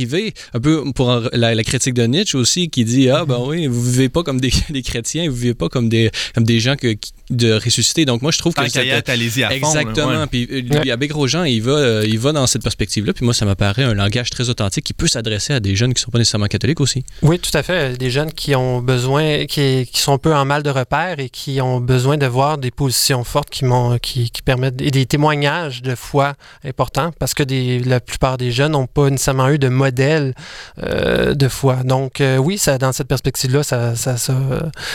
[0.54, 4.08] Un peu pour la, critique de Nietzsche aussi, qui dit, ah, ben oui, vous vivez
[4.08, 7.12] pas comme des, des chrétiens, vous vivez pas comme des, comme des gens que, qui,
[7.30, 8.04] de ressusciter.
[8.04, 9.72] Donc moi, je trouve Tant que être, allez-y à fond.
[9.74, 10.20] là, Exactement.
[10.20, 10.26] ouais.
[10.26, 13.12] Puis euh, lui, Abbé Grosjean, il va, euh, il va dans cette perspective-là.
[13.12, 16.00] Puis moi, ça m'apparaît un langage très authentique qui peut s'adresser à des jeunes qui
[16.00, 17.04] ne sont pas nécessairement catholiques aussi.
[17.22, 17.96] Oui, tout à fait.
[17.98, 21.28] Des jeunes qui ont besoin, qui, qui sont un peu en mal de repère et
[21.28, 25.06] qui ont besoin de voir des positions fortes qui, m'ont- qui, qui permettent, et des
[25.06, 29.58] témoignages de foi importants, parce que des, la plupart des jeunes n'ont pas nécessairement eu
[29.58, 30.34] de modèle
[30.82, 31.76] euh, de foi.
[31.84, 34.34] Donc, euh, oui, ça, dans cette perspective-là, ça, ça, ça,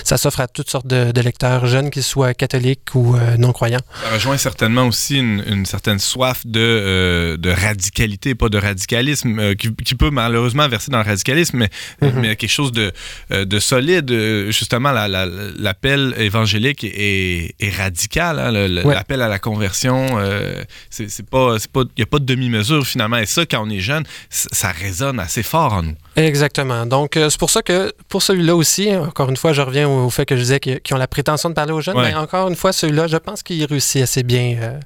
[0.04, 3.80] ça s'offre à toutes sortes de, de lecteurs jeunes, qu'ils soient catholiques ou euh, non-croyants.
[4.04, 9.38] Ça rejoint certainement aussi une, une certaine soif de, euh, de radicalité, pas de radicalisme,
[9.40, 11.70] euh, qui, qui peut malheureusement verser dans le radicalisme, mais,
[12.02, 12.20] Mhm.
[12.22, 12.92] mais quelque chose de,
[13.32, 14.12] euh, de solide.
[14.12, 15.26] Euh, Justement, la- la-
[15.58, 18.40] l'appel évangélique est, est radical.
[18.40, 18.52] hein,
[18.84, 18.94] Ouais.
[18.94, 23.18] L'appel à la conversion, euh, c'est pas, il n'y a pas de demi-mesure finalement.
[23.18, 25.96] Et ça, quand on est jeune, ça résonne assez fort en nous.
[26.16, 26.86] Exactement.
[26.86, 30.10] Donc, euh, c'est pour ça que pour celui-là aussi, encore une fois, je reviens au,
[30.10, 32.11] fait que je disais qu'ils qu'ils ont la prétention de parler aux jeunes, Ouais.
[32.12, 34.80] Mais encore une fois, celui-là, je pense qu'il réussit assez bien euh,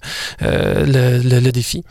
[0.44, 0.86] euh,
[1.22, 1.84] le, le- le défi.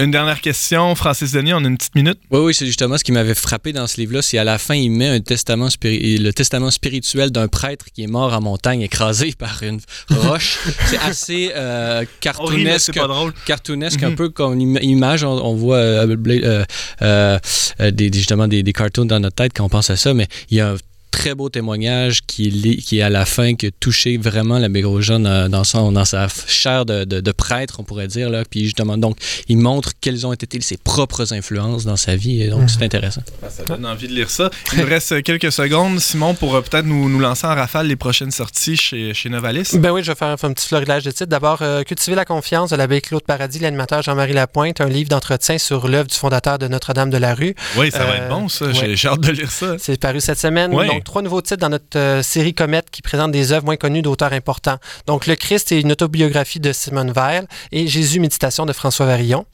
[0.00, 2.18] Une dernière question, Francis Denis, on a une petite minute.
[2.30, 4.22] Oui, oui, c'est justement ce qui m'avait frappé dans ce livre-là.
[4.22, 8.02] C'est à la fin, il met un testament spiri- le testament spirituel d'un prêtre qui
[8.02, 10.58] est mort en montagne, écrasé par une roche.
[10.86, 12.04] c'est assez euh,
[12.38, 12.94] Horrible, c'est cartoonesque.
[12.94, 13.32] pas drôle.
[13.44, 14.12] cartoonesque, Mhm.
[14.12, 15.24] un peu comme une im- image.
[15.24, 16.64] On, on voit euh, euh,
[17.02, 17.38] euh,
[17.80, 20.26] euh, des- justement des, des cartoons dans notre tête quand on pense à ça, mais
[20.50, 20.76] il y a un
[21.12, 24.58] très beau témoignage qui, est li- qui est à la fin, qui a touché vraiment
[24.58, 28.28] l'abbé Grosjean euh, dans, son, dans sa chair de, de- de prêtre, on pourrait dire.
[28.30, 28.42] Là.
[28.50, 29.16] Puis justement, donc,
[29.48, 32.68] il montre quelles ont été ses propres influences dans sa vie, et donc Mhm.
[32.68, 33.22] c'est intéressant.
[33.40, 34.50] Ben, ça donne envie de lire ça.
[34.72, 37.86] Il nous reste euh, quelques secondes, Simon, pour euh, peut-être nous, nous lancer en rafale
[37.86, 39.70] les prochaines sorties chez, chez Novalis.
[39.74, 41.26] Ben oui, je vais faire un, un petit florilège de titres.
[41.26, 45.58] D'abord, euh, Cultiver la confiance de l'abbé Claude Paradis, l'animateur Jean-Marie Lapointe, un livre d'entretien
[45.58, 47.54] sur l'œuvre du fondateur de Notre-Dame de la Rue.
[47.76, 48.66] Oui, ça va Euh, être bon, ça.
[48.66, 48.74] ouais.
[48.74, 49.76] J'ai j'ai hâte de lire ça.
[49.78, 50.72] C'est paru cette semaine.
[50.74, 50.86] Ouais.
[50.86, 54.02] Donc, trois nouveaux titres dans notre euh, série Comète qui présente des œuvres moins connues
[54.02, 54.78] d'auteurs importants.
[55.06, 59.46] Donc, Le Christ et une autobiographie de Simone Weil et Jésus, méditation de François Varillon.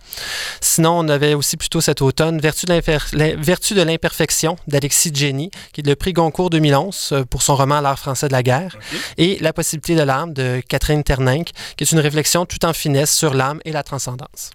[0.60, 5.86] Sinon, on avait aussi plutôt cet automne de Vertu de l'imperfection d'Alexis Jenny, qui est
[5.86, 8.76] le prix Goncourt 2011 euh, pour son roman L'art français de la guerre.
[9.16, 13.14] Et La possibilité de l'âme de Catherine Terninck, qui est une réflexion tout en finesse
[13.14, 14.50] sur l'âme et la transcendance.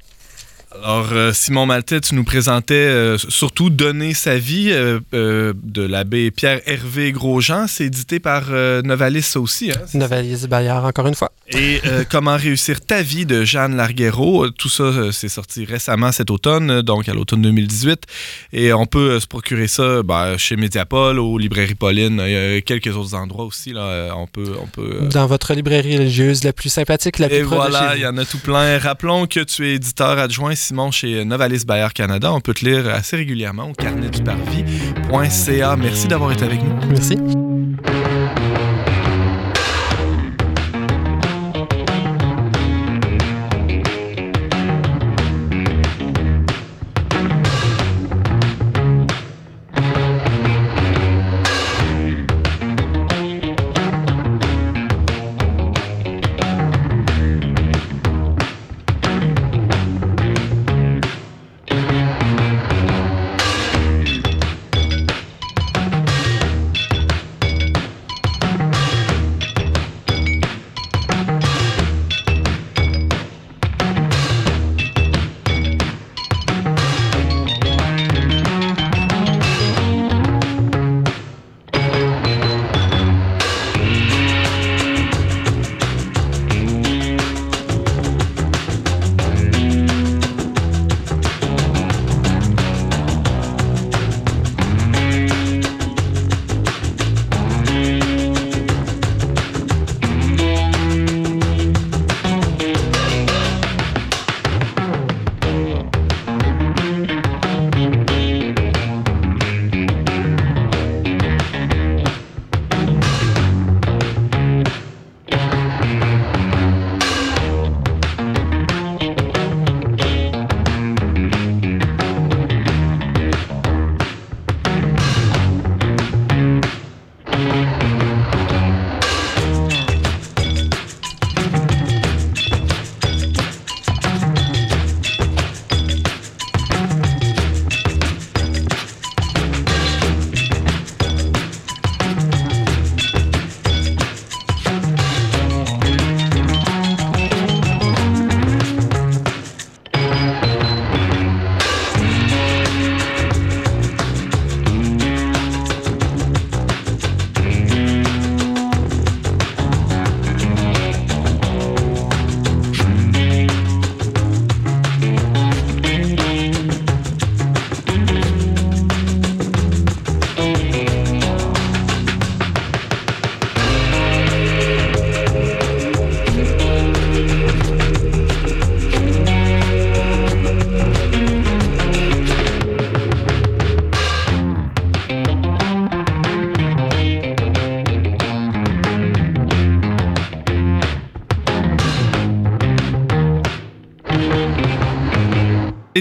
[0.81, 5.83] Alors, euh, Simon Maltais, tu nous présentais euh, surtout Donner sa vie euh, euh, de
[5.83, 7.67] l'abbé Pierre-Hervé Grosjean.
[7.67, 8.49] C'est édité par
[8.83, 9.71] Novalis ça aussi.
[9.71, 9.81] Hein?
[9.93, 11.31] Novalis Bayard, encore une fois.
[11.49, 14.49] Et Comment réussir ta vie de Jeanne Larguero.
[14.49, 18.03] Tout ça, c'est sorti récemment cet automne, donc à l'automne 2018.
[18.51, 22.21] Et on peut se procurer ça ben, chez Mediapol, aux librairies Pauline.
[22.25, 23.73] Il y a quelques autres endroits aussi.
[23.73, 24.53] Là, on peut.
[24.61, 28.07] On peut Dans votre librairie religieuse la plus sympathique, la plus Et voilà, il y
[28.07, 28.77] en a tout plein.
[28.77, 32.31] Rappelons que tu es éditeur adjoint, Simon, chez Novalis Bayer Canada.
[32.33, 35.75] On peut te lire assez régulièrement au carnetduparvis.ca.
[35.75, 36.73] Merci d'avoir été avec nous.
[36.89, 37.17] Merci.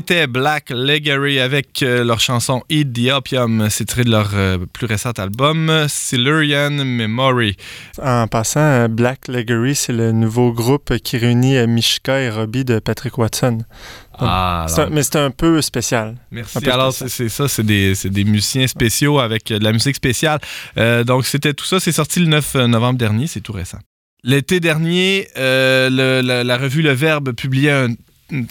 [0.05, 3.69] C'était Black Legary avec euh, leur chanson Eat the Opium.
[3.71, 7.57] C'est tiré de leur euh, plus récent album, Silurian Memory.
[8.03, 12.81] En passant, euh, Black Leggery, c'est le nouveau groupe qui réunit Mishka et Robbie de
[12.81, 13.59] Patrick Watson.
[14.19, 16.17] Ah, un- mais c'est un peu spécial.
[16.33, 16.59] merci.
[16.59, 17.95] peu Alors, c'est ça, c'est des,
[18.25, 20.41] musiciens spéciaux avec de la musique spéciale.
[20.79, 21.79] Euh, donc, c'était tout ça.
[21.79, 23.29] C'est sorti le 9 novembre dernier.
[23.29, 23.79] C'est tout récent.
[24.25, 27.95] L'été dernier, le- la, la revue Le Verbe publiait un,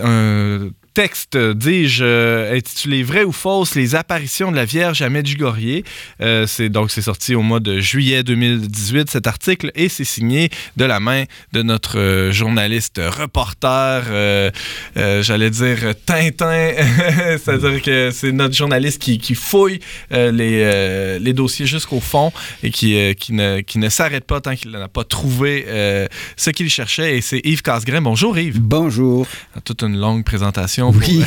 [0.01, 5.83] un texte, dis-je, euh, intitulé Vrai ou fausse, les apparitions de la Vierge à Medjugorje.
[6.21, 10.49] Euh, c'est donc c'est sorti au mois de juillet 2018 cet article et c'est signé
[10.75, 11.23] de la main
[11.53, 14.51] de notre euh, journaliste reporter, euh,
[14.97, 16.71] euh, j'allais dire Tintin,
[17.37, 19.79] c'est-à-dire que c'est notre journaliste qui, qui fouille
[20.11, 22.31] euh, les, euh, les dossiers jusqu'au fond
[22.63, 26.07] et qui, euh, qui ne, qui ne s'arrête pas tant qu'il n'a pas trouvé euh,
[26.35, 28.01] ce qu'il cherchait et c'est Yves Casgrain.
[28.01, 28.59] Bonjour Yves.
[28.59, 29.25] Bonjour.
[29.63, 31.23] Toute une longue présentation Oui.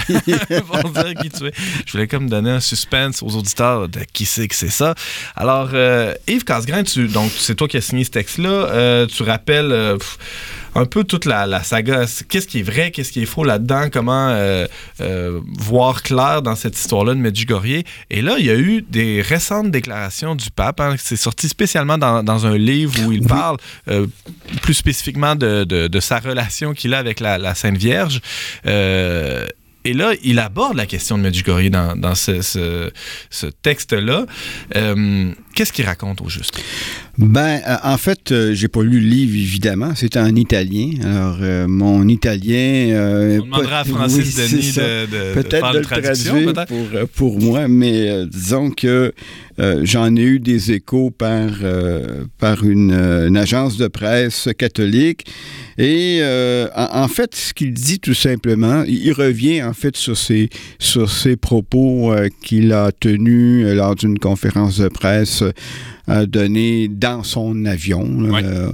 [0.66, 1.52] pour, pour dire qui tu es.
[1.86, 4.94] Je voulais comme donner un suspense aux auditeurs de qui c'est que c'est ça.
[5.36, 8.48] Alors, euh, Yves Casgrain, tu, donc c'est toi qui as signé ce texte-là.
[8.48, 10.18] Euh, tu rappelles euh, pff,
[10.74, 12.04] un peu toute la, la saga.
[12.28, 14.66] Qu'est-ce qui est vrai, qu'est-ce qui est faux là-dedans, comment euh,
[15.00, 17.82] euh, voir clair dans cette histoire-là de Medjugorje?
[18.10, 20.80] Et là, il y a eu des récentes déclarations du pape.
[20.80, 20.96] hein.
[20.98, 23.26] C'est sorti spécialement dans, dans un livre où il Oui.
[23.26, 23.56] parle
[23.88, 24.06] euh,
[24.62, 28.20] plus spécifiquement de, de- de sa relation qu'il a avec la, la Sainte Vierge.
[29.86, 32.90] Et là, il aborde la question de Medjugorje dans, dans ce, ce-
[33.28, 34.24] ce texte-là.
[34.76, 36.58] Euh, Qu'est-ce qu'il raconte au juste?
[37.16, 39.92] Ben, euh, en fait, euh, j'ai pas lu le livre, évidemment.
[39.94, 40.90] C'est en italien.
[41.04, 42.88] Alors, euh, mon italien...
[42.90, 46.32] euh, On demandera à Francis oui, Denis de, de- de Peut-être faire de le traduction,
[46.32, 47.08] traduire peut-être?
[47.14, 49.12] pour, pour moi, mais disons que
[49.84, 51.50] j'en ai eu des échos par,
[52.38, 55.24] par une, une agence de presse catholique.
[55.78, 56.20] Et
[56.74, 60.48] en, en fait, ce qu'il dit tout simplement, il il revient en fait sur ses,
[60.80, 65.43] sur ses propos qu'il a tenus lors d'une conférence de presse
[66.08, 68.42] euh, donnée dans son avion Ouais.
[68.44, 68.70] euh,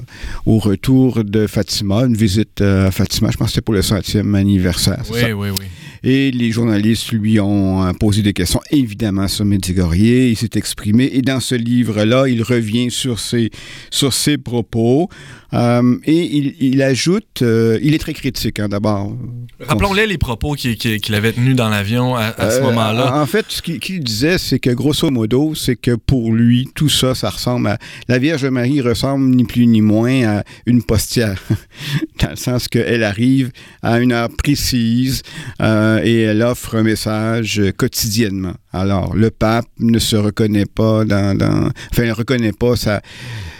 [0.47, 3.83] au retour de Fatima, une visite euh, à Fatima, je pense que c'était pour le
[3.83, 5.03] centième anniversaire.
[5.11, 5.65] Oui, oui, oui.
[6.03, 9.99] Et les journalistes lui ont euh, posé des questions, évidemment, sur Medjugorje.
[9.99, 11.11] Il s'est exprimé.
[11.13, 13.51] Et dans ce livre-là, il revient sur ses,
[13.91, 15.09] sur ses propos.
[15.53, 17.43] Euh, et il, il ajoute...
[17.43, 19.17] euh, il est très critique, hein, d'abord.
[19.61, 23.21] Rappelons-les les propos qu'il avait tenus dans l'avion à, à ce Euh, moment-là.
[23.21, 27.15] En fait, ce qu'il disait, c'est que grosso modo, c'est que pour lui, tout ça,
[27.15, 27.79] ça ressemble à.
[28.09, 31.43] La Vierge Marie ressemble ni plus ni moins à une postière.
[32.23, 33.51] Dans le sens qu'elle arrive
[33.83, 35.23] à une heure précise
[35.61, 38.55] euh, et elle offre un message euh, quotidiennement.
[38.73, 41.37] Alors, le pape ne se reconnaît pas dans.
[41.37, 43.03] dans- enfin, ne reconnaît pas sa,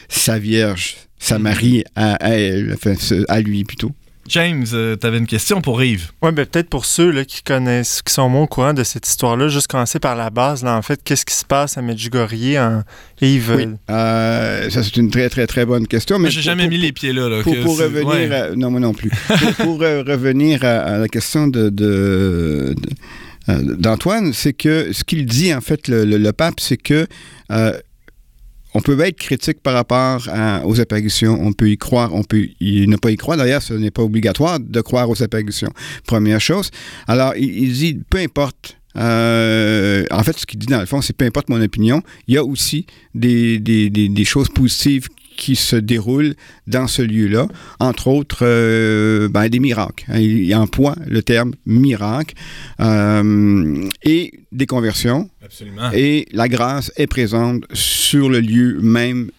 [0.09, 2.95] sa Vierge, sa Marie à, à elle, enfin,
[3.29, 3.93] à lui plutôt.
[4.29, 6.13] James, tu avais une question pour Yves.
[6.23, 9.09] Oui, ben peut-être pour ceux là, qui connaissent, qui sont moins au courant de cette
[9.09, 12.35] histoire-là, juste commencer par la base, là, en fait, qu'est-ce qui se passe à Medjugorje
[12.59, 12.83] en
[13.21, 13.55] Yves?
[13.57, 13.67] Oui.
[13.91, 16.19] Euh, ça, c'est une très, très, très bonne question.
[16.19, 17.29] Mais j'ai pour- jamais pour- mis les pieds là.
[17.29, 18.33] là, Pour, revenir ouais.
[18.33, 19.11] à, non, moi non plus.
[19.11, 22.91] pour pour, euh, revenir à, à la question de, de- de-
[23.49, 27.07] euh, d'Antoine, c'est que ce qu'il dit, en fait, le, le- le pape, c'est que
[27.51, 27.73] euh,
[28.75, 30.29] on peut être critique par rapport
[30.65, 33.37] aux apparitions, on peut y croire, on peut ne pas y croire.
[33.37, 35.71] D'ailleurs, ce n'est pas obligatoire de croire aux apparitions.
[36.07, 36.71] Première chose.
[37.09, 38.77] Alors, il, dit, peu importe.
[38.97, 42.35] euh, en fait, ce qu'il dit dans le fond, c'est peu importe mon opinion, il
[42.35, 45.07] y a aussi des, des- des- choses positives
[45.37, 46.35] qui se déroulent
[46.67, 47.47] dans ce lieu-là,
[47.79, 50.05] entre autres euh, ben, des miracles.
[50.19, 52.35] il emploie le terme miracle
[52.81, 55.30] euh, et des conversions.
[55.51, 55.91] Absolument.
[55.93, 59.31] Et la grâce est présente sur le lieu même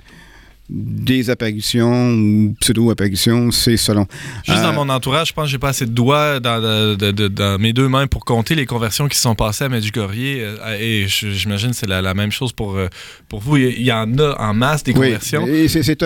[0.73, 4.05] des apparitions ou pseudo-apparitions, c'est selon.
[4.45, 6.95] Juste Euh, dans mon entourage, je pense que j'ai pas assez de doigts dans, de-
[6.95, 9.69] de- de- dans mes deux mains pour compter les conversions qui se sont passées à
[9.69, 10.15] Medjugorje.
[10.17, 12.87] euh, Et j'imagine que c'est la, la même chose pour, euh,
[13.27, 13.57] pour vous.
[13.57, 15.45] Il y en a en masse des Oui, conversions.
[15.45, 16.01] et c'est-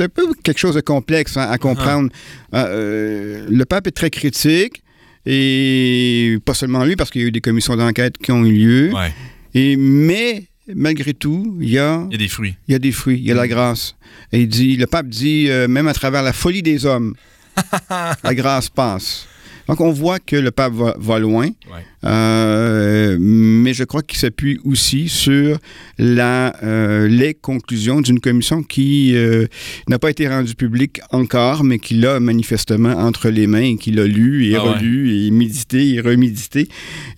[0.00, 2.10] un, peu quelque chose de complexe hein, à comprendre.
[2.52, 2.66] Ah.
[2.66, 4.82] Euh, euh, le pape est très critique,
[5.28, 8.52] et pas seulement lui, parce qu'il y a eu des commissions d'enquête qui ont eu
[8.52, 8.92] lieu.
[8.94, 9.12] Ouais.
[9.56, 10.44] Et, mais,
[10.74, 12.56] malgré tout, il y a, Il y a des fruits.
[12.68, 13.96] il y a des fruits, il y a la grâce.
[14.30, 17.14] Et il dit, le pape dit, euh, même à travers la folie des hommes,
[18.22, 19.26] la grâce passe.
[19.68, 21.82] Donc, on voit que le pape va, va loin, Ouais.
[22.04, 25.58] euh, mais je crois qu'il s'appuie aussi sur
[25.98, 29.46] la, euh, les conclusions d'une commission qui euh,
[29.88, 33.90] n'a pas été rendue publique encore, mais qui l'a manifestement entre les mains et qui
[33.90, 34.72] l'a lu et Ah ouais.
[34.74, 36.68] relu et médité et remédité,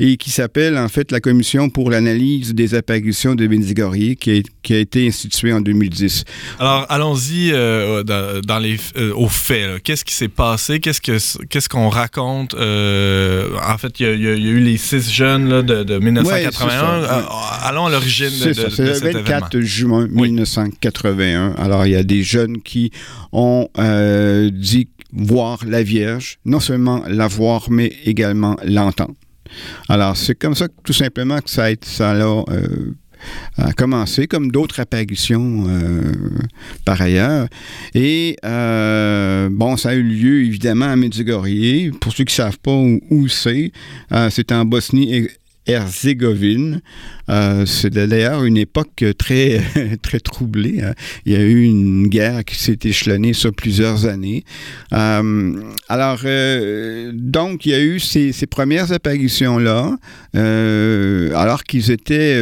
[0.00, 4.42] et qui s'appelle en fait la commission pour l'analyse des apparitions de Bendigorier, qui a,
[4.62, 6.24] qui a été instituée en 2010.
[6.58, 8.76] Alors, allons-y dans, dans les,
[9.14, 9.82] aux faits.
[9.82, 10.80] Qu'est-ce qui s'est passé?
[10.80, 12.37] Qu'est-ce que- qu'est-ce qu'on raconte?
[12.54, 15.98] Euh, en fait, il y, a- y y eu les six jeunes là, de, de
[15.98, 16.66] 1981.
[17.00, 17.18] Ouais, ça.
[17.18, 17.22] Euh,
[17.62, 19.66] allons à l'origine de, de- ça, de c'est le cet 24 événement.
[19.68, 20.28] juin Oui.
[20.30, 21.54] 1981.
[21.58, 22.90] Alors, il y a des jeunes qui
[23.32, 29.14] ont euh, dit voir la Vierge, non seulement la voir, mais également l'entendre.
[29.88, 32.44] Alors, c'est comme ça, tout simplement, que ça a, été- ça a, euh,
[33.56, 36.00] a commencé, comme d'autres apparitions euh,
[36.84, 37.48] par ailleurs.
[37.94, 41.90] Et, euh, bon, ça a eu lieu, évidemment, à Medjugorje.
[42.00, 42.72] Pour ceux qui ne savent pas
[43.10, 43.72] où, c'est,
[44.12, 45.26] euh, c'est en Bosnie
[45.66, 46.80] Herzégovine.
[47.28, 49.60] Euh, c'est d'ailleurs une époque très,
[50.02, 50.80] très troublée.
[50.82, 50.94] hein.
[51.26, 54.44] Il y a eu une guerre qui s'est échelonnée sur plusieurs années.
[54.90, 56.20] Alors,
[57.12, 59.96] donc, il y a eu ces, ces premières apparitions-là,
[60.34, 62.40] alors qu'ils étaient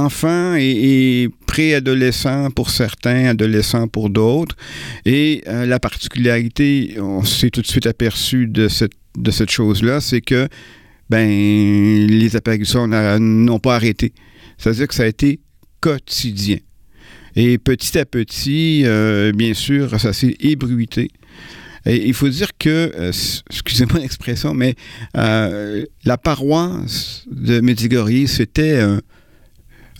[0.00, 4.56] enfants et, et préadolescents pour certains, adolescents pour d'autres.
[5.04, 10.00] Et euh, la particularité, on s'est tout de suite aperçu de cette, de cette chose-là,
[10.00, 10.48] c'est que
[11.08, 14.12] ben, les apparitions n'ont pas arrêté.
[14.58, 15.40] C'est-à-dire que ça a été
[15.80, 16.58] quotidien.
[17.34, 21.10] Et petit à petit, euh, bien sûr, ça s'est ébruité.
[21.84, 23.12] Et il faut dire que, euh,
[23.50, 24.76] excusez-moi l'expression, mais
[25.14, 28.80] la paroisse de Medjugorje, c'était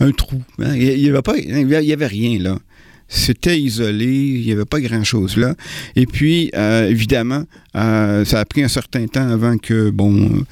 [0.01, 0.41] un, trou.
[0.59, 0.75] hein.
[0.75, 2.57] Il n'y avait, avait rien là.
[3.07, 5.53] C'était isolé, il n'y avait pas grand-chose là.
[5.97, 7.43] Et puis, euh, évidemment,
[7.75, 10.43] euh, ça a pris un certain temps avant que, bon, euh,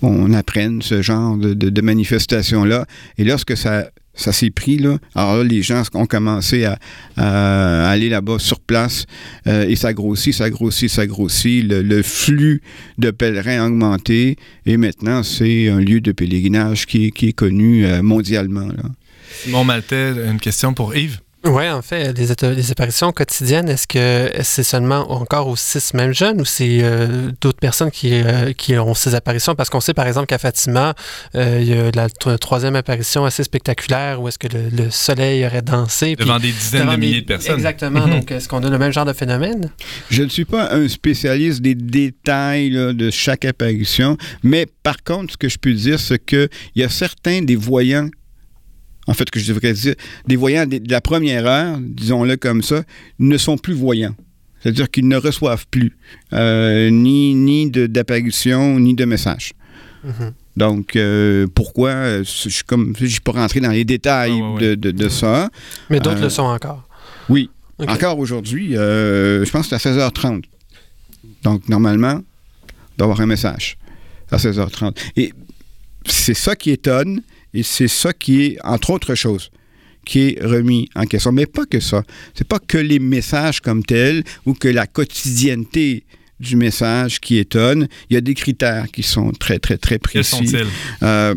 [0.00, 2.86] on apprenne ce genre de, de, de manifestation-là.
[3.18, 6.78] Et lorsque ça, ça s'est pris, là, alors là, les gens ont commencé à,
[7.88, 9.06] aller là-bas sur place
[9.46, 11.64] euh, et ça grossit, ça grossit, ça grossit.
[11.66, 12.62] Le, flux
[12.98, 14.36] de pèlerins a augmenté
[14.66, 18.66] et maintenant, c'est un lieu de pèlerinage qui est, connu euh, mondialement.
[18.66, 18.82] Là.
[19.44, 21.21] Simon une question pour Yves.
[21.44, 26.40] Oui, en fait, les, apparitions quotidiennes, est-ce que c'est seulement encore aux six mêmes jeunes
[26.40, 29.56] ou c'est euh, d'autres personnes qui, euh, qui ont ces apparitions?
[29.56, 30.94] Parce qu'on sait, par exemple, qu'à Fatima,
[31.34, 34.90] euh, il y a la tro- troisième apparition assez spectaculaire où est-ce que le, le
[34.92, 36.14] soleil aurait dansé.
[36.14, 37.54] puis Devant des dizaines devant de des- milliers de personnes.
[37.56, 38.06] Exactement.
[38.06, 38.10] Mhm.
[38.12, 39.68] Donc, est-ce qu'on a le même genre de phénomène?
[40.10, 45.32] Je ne suis pas un spécialiste des détails là, de chaque apparition, mais par contre,
[45.32, 48.08] ce que je peux dire, c'est qu'il y a certains des voyants,
[49.06, 49.94] en fait, que je devrais dire,
[50.26, 52.82] des voyants de la première heure, disons-le comme ça,
[53.18, 54.14] ne sont plus voyants.
[54.62, 55.96] C'est-à-dire qu'ils ne reçoivent plus
[56.32, 59.52] euh, ni, ni d'apparition, ni de message.
[60.04, 60.32] Mhm.
[60.56, 61.90] Donc, euh, pourquoi?
[61.90, 64.60] euh, Je suis comme, je suis pas rentré dans les détails ouais, ouais.
[64.60, 65.50] de, de- de ça.
[65.90, 66.86] Mais d'autres Euh, le sont encore.
[67.28, 67.50] Oui.
[67.88, 70.44] Encore aujourd'hui, je pense que c'est à 16h30.
[71.42, 73.76] Donc, normalement, il doit y avoir un message
[74.30, 74.96] à 16h30.
[75.16, 75.32] Et
[76.06, 77.22] c'est ça qui étonne
[77.54, 79.50] et c'est ça qui est, entre autres choses,
[80.04, 81.32] qui est remis en question.
[81.32, 82.02] Mais pas que ça.
[82.34, 86.04] C'est pas que les messages comme tels ou que la quotidienneté
[86.40, 87.86] du message qui étonne.
[88.10, 90.30] Il y a des critères qui sont très, très, très Quels précis.
[90.48, 90.66] sont-ils?
[91.04, 91.34] Euh,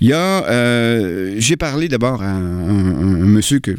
[0.00, 0.44] Il y a.
[0.46, 3.72] euh, J'ai parlé d'abord à un, monsieur que,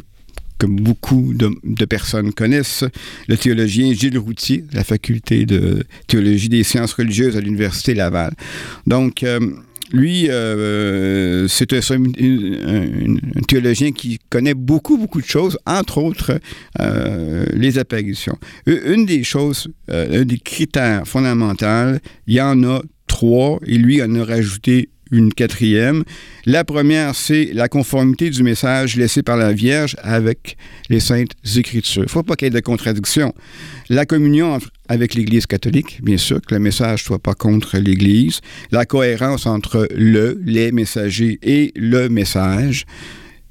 [0.58, 2.84] que beaucoup de, de personnes connaissent,
[3.28, 8.34] le théologien Gilles Routier, de la faculté de théologie des sciences religieuses à l'Université Laval.
[8.86, 9.40] Donc, euh,
[9.92, 11.78] lui, euh, c'est un,
[13.48, 16.40] théologien qui connaît beaucoup, beaucoup de choses, entre autres
[16.80, 18.38] euh, les apparitions.
[18.66, 24.02] Une des choses, euh, un des critères fondamentaux, il y en a trois, et lui
[24.02, 26.02] en a rajouté une quatrième.
[26.46, 30.56] La première, c'est la conformité du message laissé par la Vierge avec
[30.88, 32.02] les Saintes Écritures.
[32.02, 33.32] Il ne faut pas qu'il y ait de contradiction.
[33.88, 37.78] La communion entre- avec l'Église catholique, bien sûr, que le message ne soit pas contre
[37.78, 38.40] l'Église.
[38.70, 42.84] La cohérence entre le, les messagers et le message.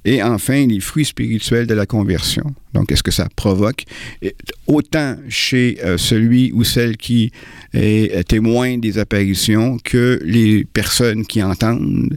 [0.08, 2.44] Et enfin, les fruits spirituels de la conversion.
[2.74, 3.86] Donc, qu'est-ce que ça provoque?
[4.68, 7.32] Autant chez euh, celui ou celle qui
[7.74, 12.16] est euh, témoin des apparitions que les personnes qui entendent,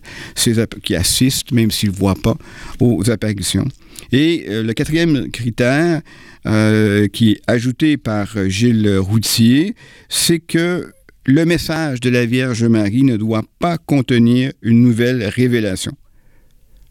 [0.83, 2.37] qui assistent, même s'ils ne voient pas,
[2.79, 3.67] aux apparitions.
[4.13, 6.03] Et euh, le quatrième critère
[6.47, 9.75] euh, qui est ajouté par Gilles Routier,
[10.09, 10.93] c'est que
[11.25, 15.93] le message de la Vierge Marie ne doit pas contenir une nouvelle révélation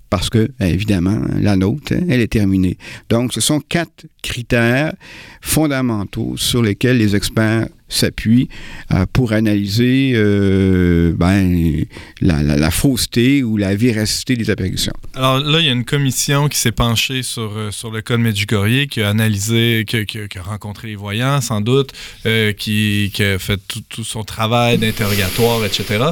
[0.10, 2.78] parce que, ben, évidemment, la nôtre, hein, elle est terminée.
[3.10, 4.94] Donc, ce sont quatre critères
[5.42, 8.50] fondamentaux sur lesquels les experts s'appuient
[8.92, 11.86] euh, pour analyser euh, ben,
[12.22, 14.94] la, la- la fausseté ou la véracité des apparitions.
[15.14, 18.18] Alors là, il y a une commission qui s'est penchée sur, euh, sur le cas
[18.18, 21.92] de Medjugorje, qui a analysé, qui, qui- qui a rencontré les voyants, sans doute,
[22.26, 26.06] euh, qui, qui a fait tout, tout son travail d'interrogatoire, etc.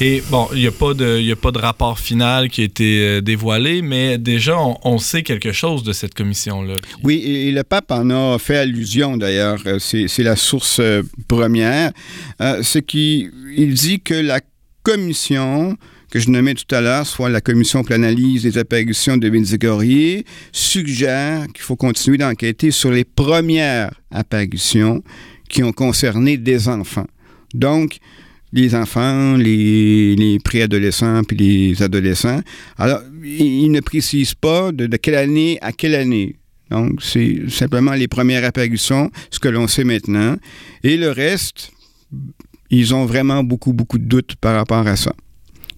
[0.00, 2.60] Et bon, il n'y a, pas de- il y a pas de rapport final qui
[2.60, 6.74] a été dévoilé, mais déjà, on, on sait quelque chose de cette commission-là.
[7.02, 9.58] Oui, et, et le pape en a fait allusion d'ailleurs.
[9.78, 10.80] C'est c'est la source
[11.22, 11.92] premières,
[12.40, 14.40] euh, c'est qu'il il dit que la
[14.82, 15.76] commission
[16.12, 20.26] que je nommais tout à l'heure, soit la commission pour l'analyse des apparitions de Médicorier,
[20.52, 25.02] suggère qu'il faut continuer d'enquêter sur les premières apparitions
[25.48, 27.06] qui ont concerné des enfants.
[27.54, 27.96] Donc,
[28.52, 32.42] les enfants, les, les préadolescents puis les adolescents.
[32.76, 36.36] Alors, il, ne précise pas de quelle année à quelle année.
[36.72, 40.36] Donc, c'est simplement les premières apparitions, ce que l'on sait maintenant.
[40.82, 41.70] Et le reste,
[42.70, 45.12] ils ont vraiment beaucoup, beaucoup de doutes par rapport à ça.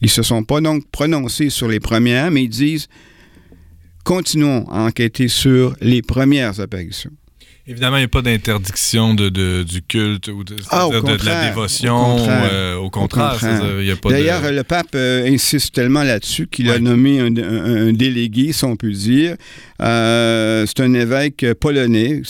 [0.01, 2.89] Ils ne se sont pas donc prononcés sur les premières, mais ils disent
[4.05, 7.11] continuons à enquêter sur les premières apparitions.
[7.67, 11.25] Évidemment, il n'y a pas d'interdiction de, de- du culte ou de, Ah, de- de
[11.25, 11.97] la dévotion.
[11.97, 12.51] au contraire.
[12.53, 13.97] euh, au contraire, Au contraire.
[14.11, 18.65] D'ailleurs, le pape euh, insiste tellement là-dessus qu'il a nommé un, un- un délégué, si
[18.67, 19.37] on peut dire.
[19.81, 22.21] Euh, c'est un évêque polonais.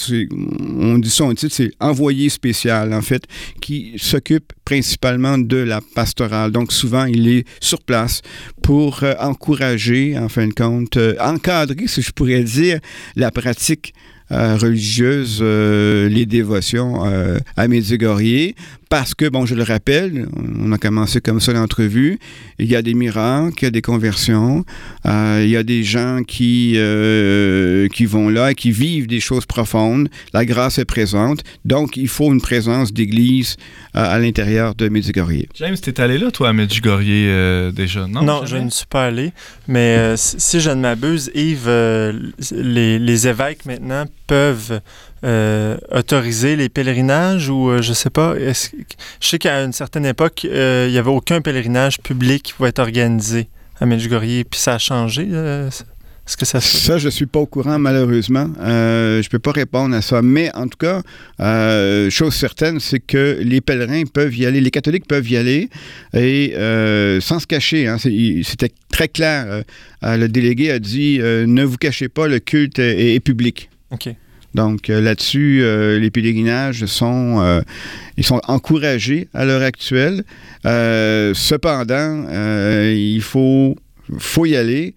[0.79, 3.25] On dit son titre, c'est envoyé spécial, en fait,
[3.61, 6.53] qui s'occupe principalement de la pastorale.
[6.53, 8.23] Donc, souvent, il est sur place
[8.63, 12.79] pour euh, encourager, en fin de compte, euh, encadrer, si je pourrais dire,
[13.17, 13.95] la pratique
[14.33, 18.55] euh, religieuse, euh, les dévotions euh, à Medjugorje,
[18.89, 20.27] parce que, bon, je le rappelle,
[20.59, 22.19] on a commencé comme ça l'entrevue,
[22.59, 24.65] il y a des miracles, il y a des conversions,
[25.07, 29.21] euh, il y a des gens qui, euh, qui vont là et qui vivent des
[29.21, 33.57] choses profondes, la grâce est présente, donc il faut une présence d'église
[33.97, 35.47] euh, à l'intérieur de Medjugorje.
[35.55, 38.07] James, t'es allé là, toi, à Medjugorje, euh, déjà?
[38.07, 39.33] Non, Non, je ne suis pas allé.
[39.69, 42.13] Mais euh, si si je ne m'abuse, Yves, euh,
[42.53, 44.81] les, les évêques maintenant peuvent
[45.25, 48.35] euh, autoriser les pèlerinages ou euh, je sais pas.
[48.37, 48.77] est-ce que-
[49.21, 52.69] je sais qu'à une certaine époque, euh, il n'y avait aucun pèlerinage public qui pouvait
[52.69, 53.49] être organisé
[53.81, 54.45] à Medjugorje.
[54.51, 55.27] Puis ça a changé.
[55.33, 55.69] euh,
[56.27, 58.49] Est-ce que ça se Ça, je suis pas au courant, malheureusement.
[58.61, 60.23] Euh, je peux pas répondre à ça.
[60.23, 61.03] Mais en tout cas,
[61.41, 65.69] euh, chose certaine, c'est que les pèlerins peuvent y aller, les catholiques peuvent y aller,
[66.15, 67.89] et euh, sans se cacher.
[67.89, 67.99] hein.
[67.99, 69.65] C'était très clair.
[70.03, 73.69] Le délégué a dit ne vous cachez pas, le culte est, est public.
[73.91, 74.09] OK.
[74.55, 77.61] Donc euh, là-dessus, euh, les pèlerinages sont, euh,
[78.17, 80.25] ils sont encouragés à l'heure actuelle.
[80.65, 83.77] Cependant, il faut,
[84.19, 84.95] faut y aller,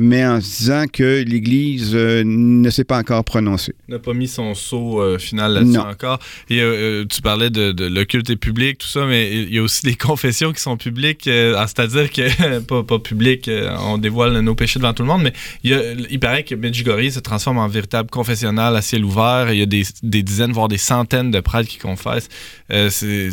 [0.00, 3.74] mais en disant que l'Église euh, ne s'est pas encore prononcée.
[3.88, 6.20] n'a pas mis son saut euh, final là-dessus encore.
[6.48, 9.58] Et euh, tu parlais de, de le culte est public, tout ça, mais il y
[9.58, 13.50] a aussi des confessions qui sont publiques, c'est-à-dire que, pas, pas publiques,
[13.82, 15.32] on dévoile nos péchés devant tout le monde, mais
[15.64, 19.52] il, y a- il paraît que Medjugorje se transforme en véritable confessionnal à ciel ouvert.
[19.52, 22.28] Il y a des, des dizaines, voire des centaines de prêtres qui confessent.
[22.70, 23.30] C'est-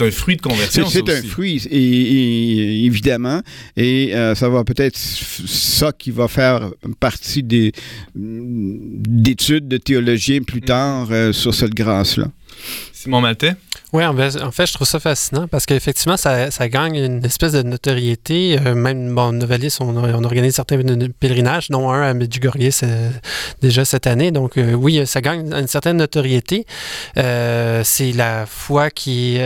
[0.00, 0.86] un fruit de conversion.
[0.88, 3.42] c'est un fruit, et, et- évidemment,
[3.76, 4.98] et ça va peut-être
[5.84, 7.72] ça qui va faire partie des
[8.14, 12.28] d'études de théologiens plus tard euh, sur cette grâce-là.
[13.04, 13.54] Simon Maltais?
[13.92, 14.16] Oui, en
[14.50, 18.58] fait, je trouve ça fascinant parce qu'effectivement, ça, ça gagne une espèce de notoriété.
[18.64, 20.80] Euh, même, bon, Novalis, on, on organise certains
[21.20, 22.82] pèlerinages, dont un à Medjugorje
[23.60, 24.30] déjà cette année.
[24.30, 26.66] Donc, euh, oui, ça gagne une certaine notoriété.
[27.18, 29.38] Euh, c'est la foi qui.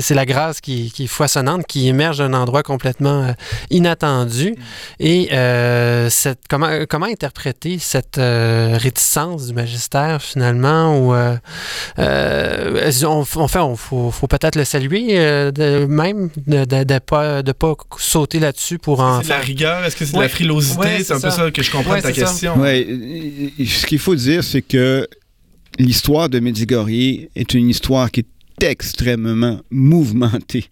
[0.00, 3.34] c'est la grâce qui, qui est foisonnante, qui émerge d'un endroit complètement
[3.70, 4.54] inattendu.
[5.00, 5.30] Et
[6.48, 11.14] comment, comment interpréter cette réticence du magistère, finalement, ou.
[12.90, 13.24] Euh, on,
[13.76, 18.38] faut, faut peut-être le saluer euh, de, même de ne de, pas, de pas sauter
[18.38, 19.84] là-dessus pour en C'est de la rigueur?
[19.84, 20.78] Est-ce que c'est de la frilosité?
[20.78, 21.50] Ouais, c'est un peu ça.
[21.50, 22.26] que je comprends Ouais, de ta c'est ça.
[22.26, 22.58] question.
[22.58, 22.86] Ouais,
[23.66, 25.06] ce qu'il faut dire, c'est que
[25.78, 28.26] l'histoire de Medjugorje est une histoire qui est
[28.62, 30.64] extrêmement mouvementée.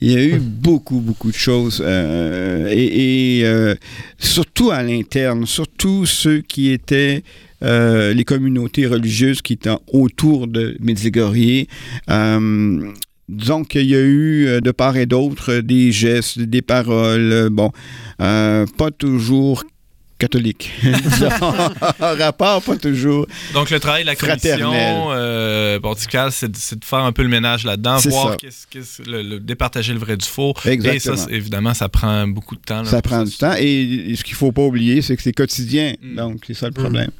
[0.00, 3.74] Il y a eu beaucoup, beaucoup de choses, euh, et, et, euh,
[4.18, 7.22] surtout à l'interne, surtout ceux qui étaient
[7.62, 11.66] euh, les communautés religieuses qui étaient autour de Medjugorje.
[13.26, 17.72] Disons qu'il y a eu de part et d'autre des gestes, des paroles, bon,
[18.18, 19.64] pas toujours
[20.18, 20.70] catholiques.
[20.82, 21.28] Disons,
[21.98, 23.26] rapport pas toujours.
[23.52, 27.64] Donc, le travail de la commission euh, pontificale, c'est de, faire un peu le ménage
[27.64, 30.54] là-dedans, voir qu'est-ce, qu'est-ce- le, le- départager le vrai du faux.
[30.64, 31.14] Exactement.
[31.14, 32.82] Et ça, évidemment, ça prend beaucoup de temps.
[32.82, 32.88] là.
[32.88, 33.54] Ça prend du temps.
[33.58, 35.94] Et, et ce qu'il faut pas oublier, c'est que c'est quotidien.
[36.02, 36.16] Mm.
[36.16, 37.10] Donc, c'est ça le problème.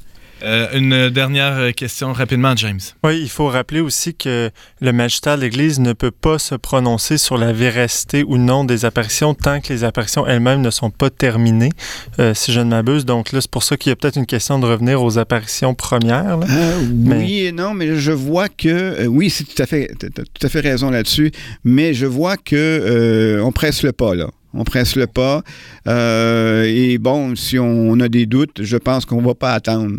[0.45, 2.81] Euh, une dernière question rapidement, James.
[3.03, 7.17] Oui, il faut rappeler aussi que le magistère de l'Église ne peut pas se prononcer
[7.17, 11.09] sur la véracité ou non des apparitions tant que les apparitions elles-mêmes ne sont pas
[11.09, 11.71] terminées,
[12.19, 13.07] euh, si je ne m'abuse.
[13.07, 15.75] Donc là, c'est pour ça qu'il y a peut-être une question de revenir aux apparitions
[15.75, 16.37] premières.
[16.37, 16.47] là.
[16.51, 19.91] Euh, Mais- Oui et non, mais je vois que euh, oui, c'est tout à fait,
[19.99, 21.33] tout à fait raison là-dessus.
[21.65, 24.29] Mais je vois que euh, on presse le pas là.
[24.53, 25.43] On presse le pas.
[25.89, 29.97] Euh, et bon, si on a des doutes, je pense qu'on va pas attendre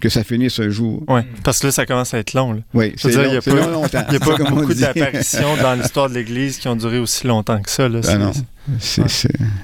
[0.00, 1.02] que ça finisse un jour.
[1.08, 2.52] Ouais, parce que là, ça commence à être long.
[2.52, 2.60] là.
[2.74, 4.04] Oui, c'est il a long, pas-.
[4.08, 6.98] Il n'y a pas Comme on beaucoup d'apparitions dans l'histoire de l'Église qui ont duré
[6.98, 7.88] aussi longtemps que ça.
[7.88, 8.02] Là.
[8.02, 8.32] C'est- non.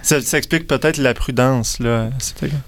[0.02, 1.78] Ça, ça explique peut-être la prudence.
[1.78, 2.08] Là.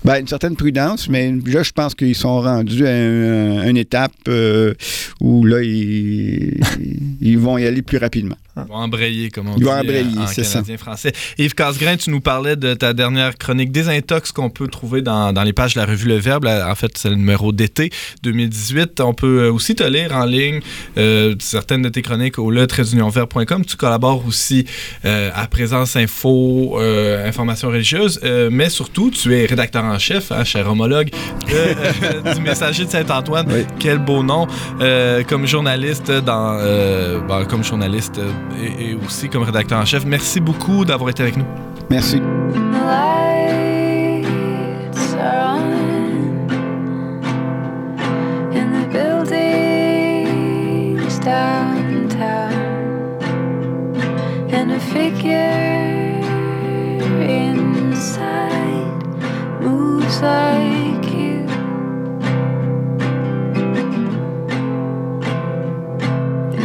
[0.04, 4.12] Ben, une certaine prudence, mais là, je pense qu'ils sont rendus à un- une étape
[4.28, 4.74] euh,
[5.20, 6.60] où là, ils,
[7.22, 8.36] ils vont y aller plus rapidement.
[8.56, 10.62] Ils vont embrayer, comme on Ils dit vont euh, embrayer, en c'est ça.
[10.78, 11.12] français.
[11.38, 15.42] Yves Casgrain, tu nous parlais de ta dernière chronique Désintox qu'on peut trouver dans, dans
[15.42, 16.46] les pages de la revue Le Verbe.
[16.46, 17.90] En fait, c'est le numéro d'été
[18.22, 19.00] 2018.
[19.00, 20.60] On peut euh, aussi te lire en ligne
[20.96, 24.64] euh, certaines de tes chroniques au le Tu collabores aussi
[25.04, 30.32] euh, à Présence Info, euh, Information religieuse, euh, mais surtout, tu es rédacteur en chef,
[30.32, 33.46] hein, cher homologue, de, euh, du Messager de Saint-Antoine.
[33.50, 33.64] Oui.
[33.78, 34.46] Quel beau nom.
[34.80, 38.30] Euh, comme journaliste dans euh, bon, comme journaliste euh,
[38.60, 40.04] et, et aussi comme rédacteur en chef.
[40.04, 41.46] Merci beaucoup d'avoir été avec nous.
[41.90, 42.20] Merci.
[45.18, 45.56] Are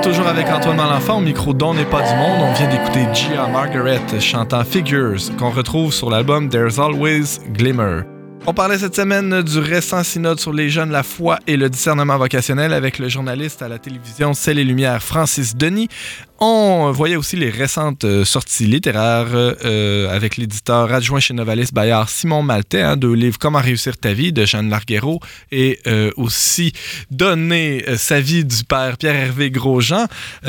[0.05, 2.39] toujours avec Antoine Malenfant au micro Don n'est pas du monde.
[2.39, 8.14] On vient d'écouter Gia Margaret chantant Figures qu'on retrouve sur l'album There's Always Glimmer.
[8.47, 12.17] On parlait cette semaine du récent synode sur les jeunes, la foi et le discernement
[12.19, 15.89] vocationnel avec le journaliste à la télévision Celle et Lumière Francis Denis.
[16.39, 22.09] On voyait aussi les récentes euh, sorties littéraires euh, avec l'éditeur adjoint chez Novalis Bayard
[22.09, 25.21] Simon Maltais, hein, deux livres Comment réussir ta vie de Jeanne Larguero
[25.53, 26.73] et euh, aussi
[27.09, 30.07] Donner sa vie du père Pierre-Hervé Grosjean.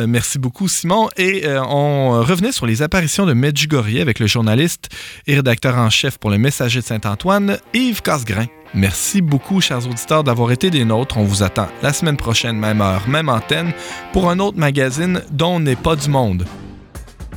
[0.09, 1.09] Merci beaucoup Simon.
[1.16, 4.88] Et on revenait sur les apparitions de Medjugorje avec le journaliste
[5.26, 8.47] et rédacteur en chef pour le Messager de Saint-Antoine, Yves Casgrain.
[8.74, 11.18] Merci beaucoup, chers auditeurs, d'avoir été des nôtres.
[11.18, 13.72] On vous attend la semaine prochaine, même heure, même antenne,
[14.12, 16.45] pour un autre magazine dont on n'est pas du monde.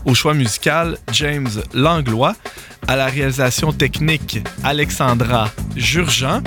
[0.05, 2.35] Au choix musical, James Langlois.
[2.87, 6.41] À la réalisation technique, Alexandra Jurgen.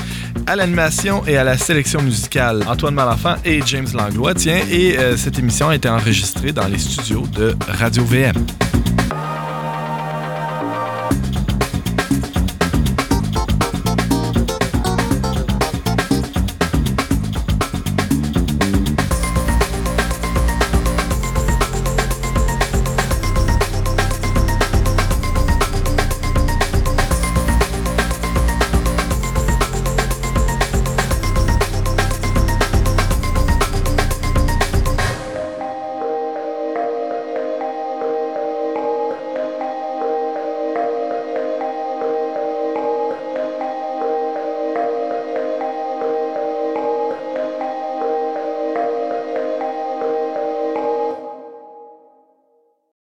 [0.48, 4.34] À l'animation et à la sélection musicale, Antoine Malenfant et James Langlois.
[4.34, 8.44] Tiens, et euh, cette émission a été enregistrée dans les studios de Radio VM.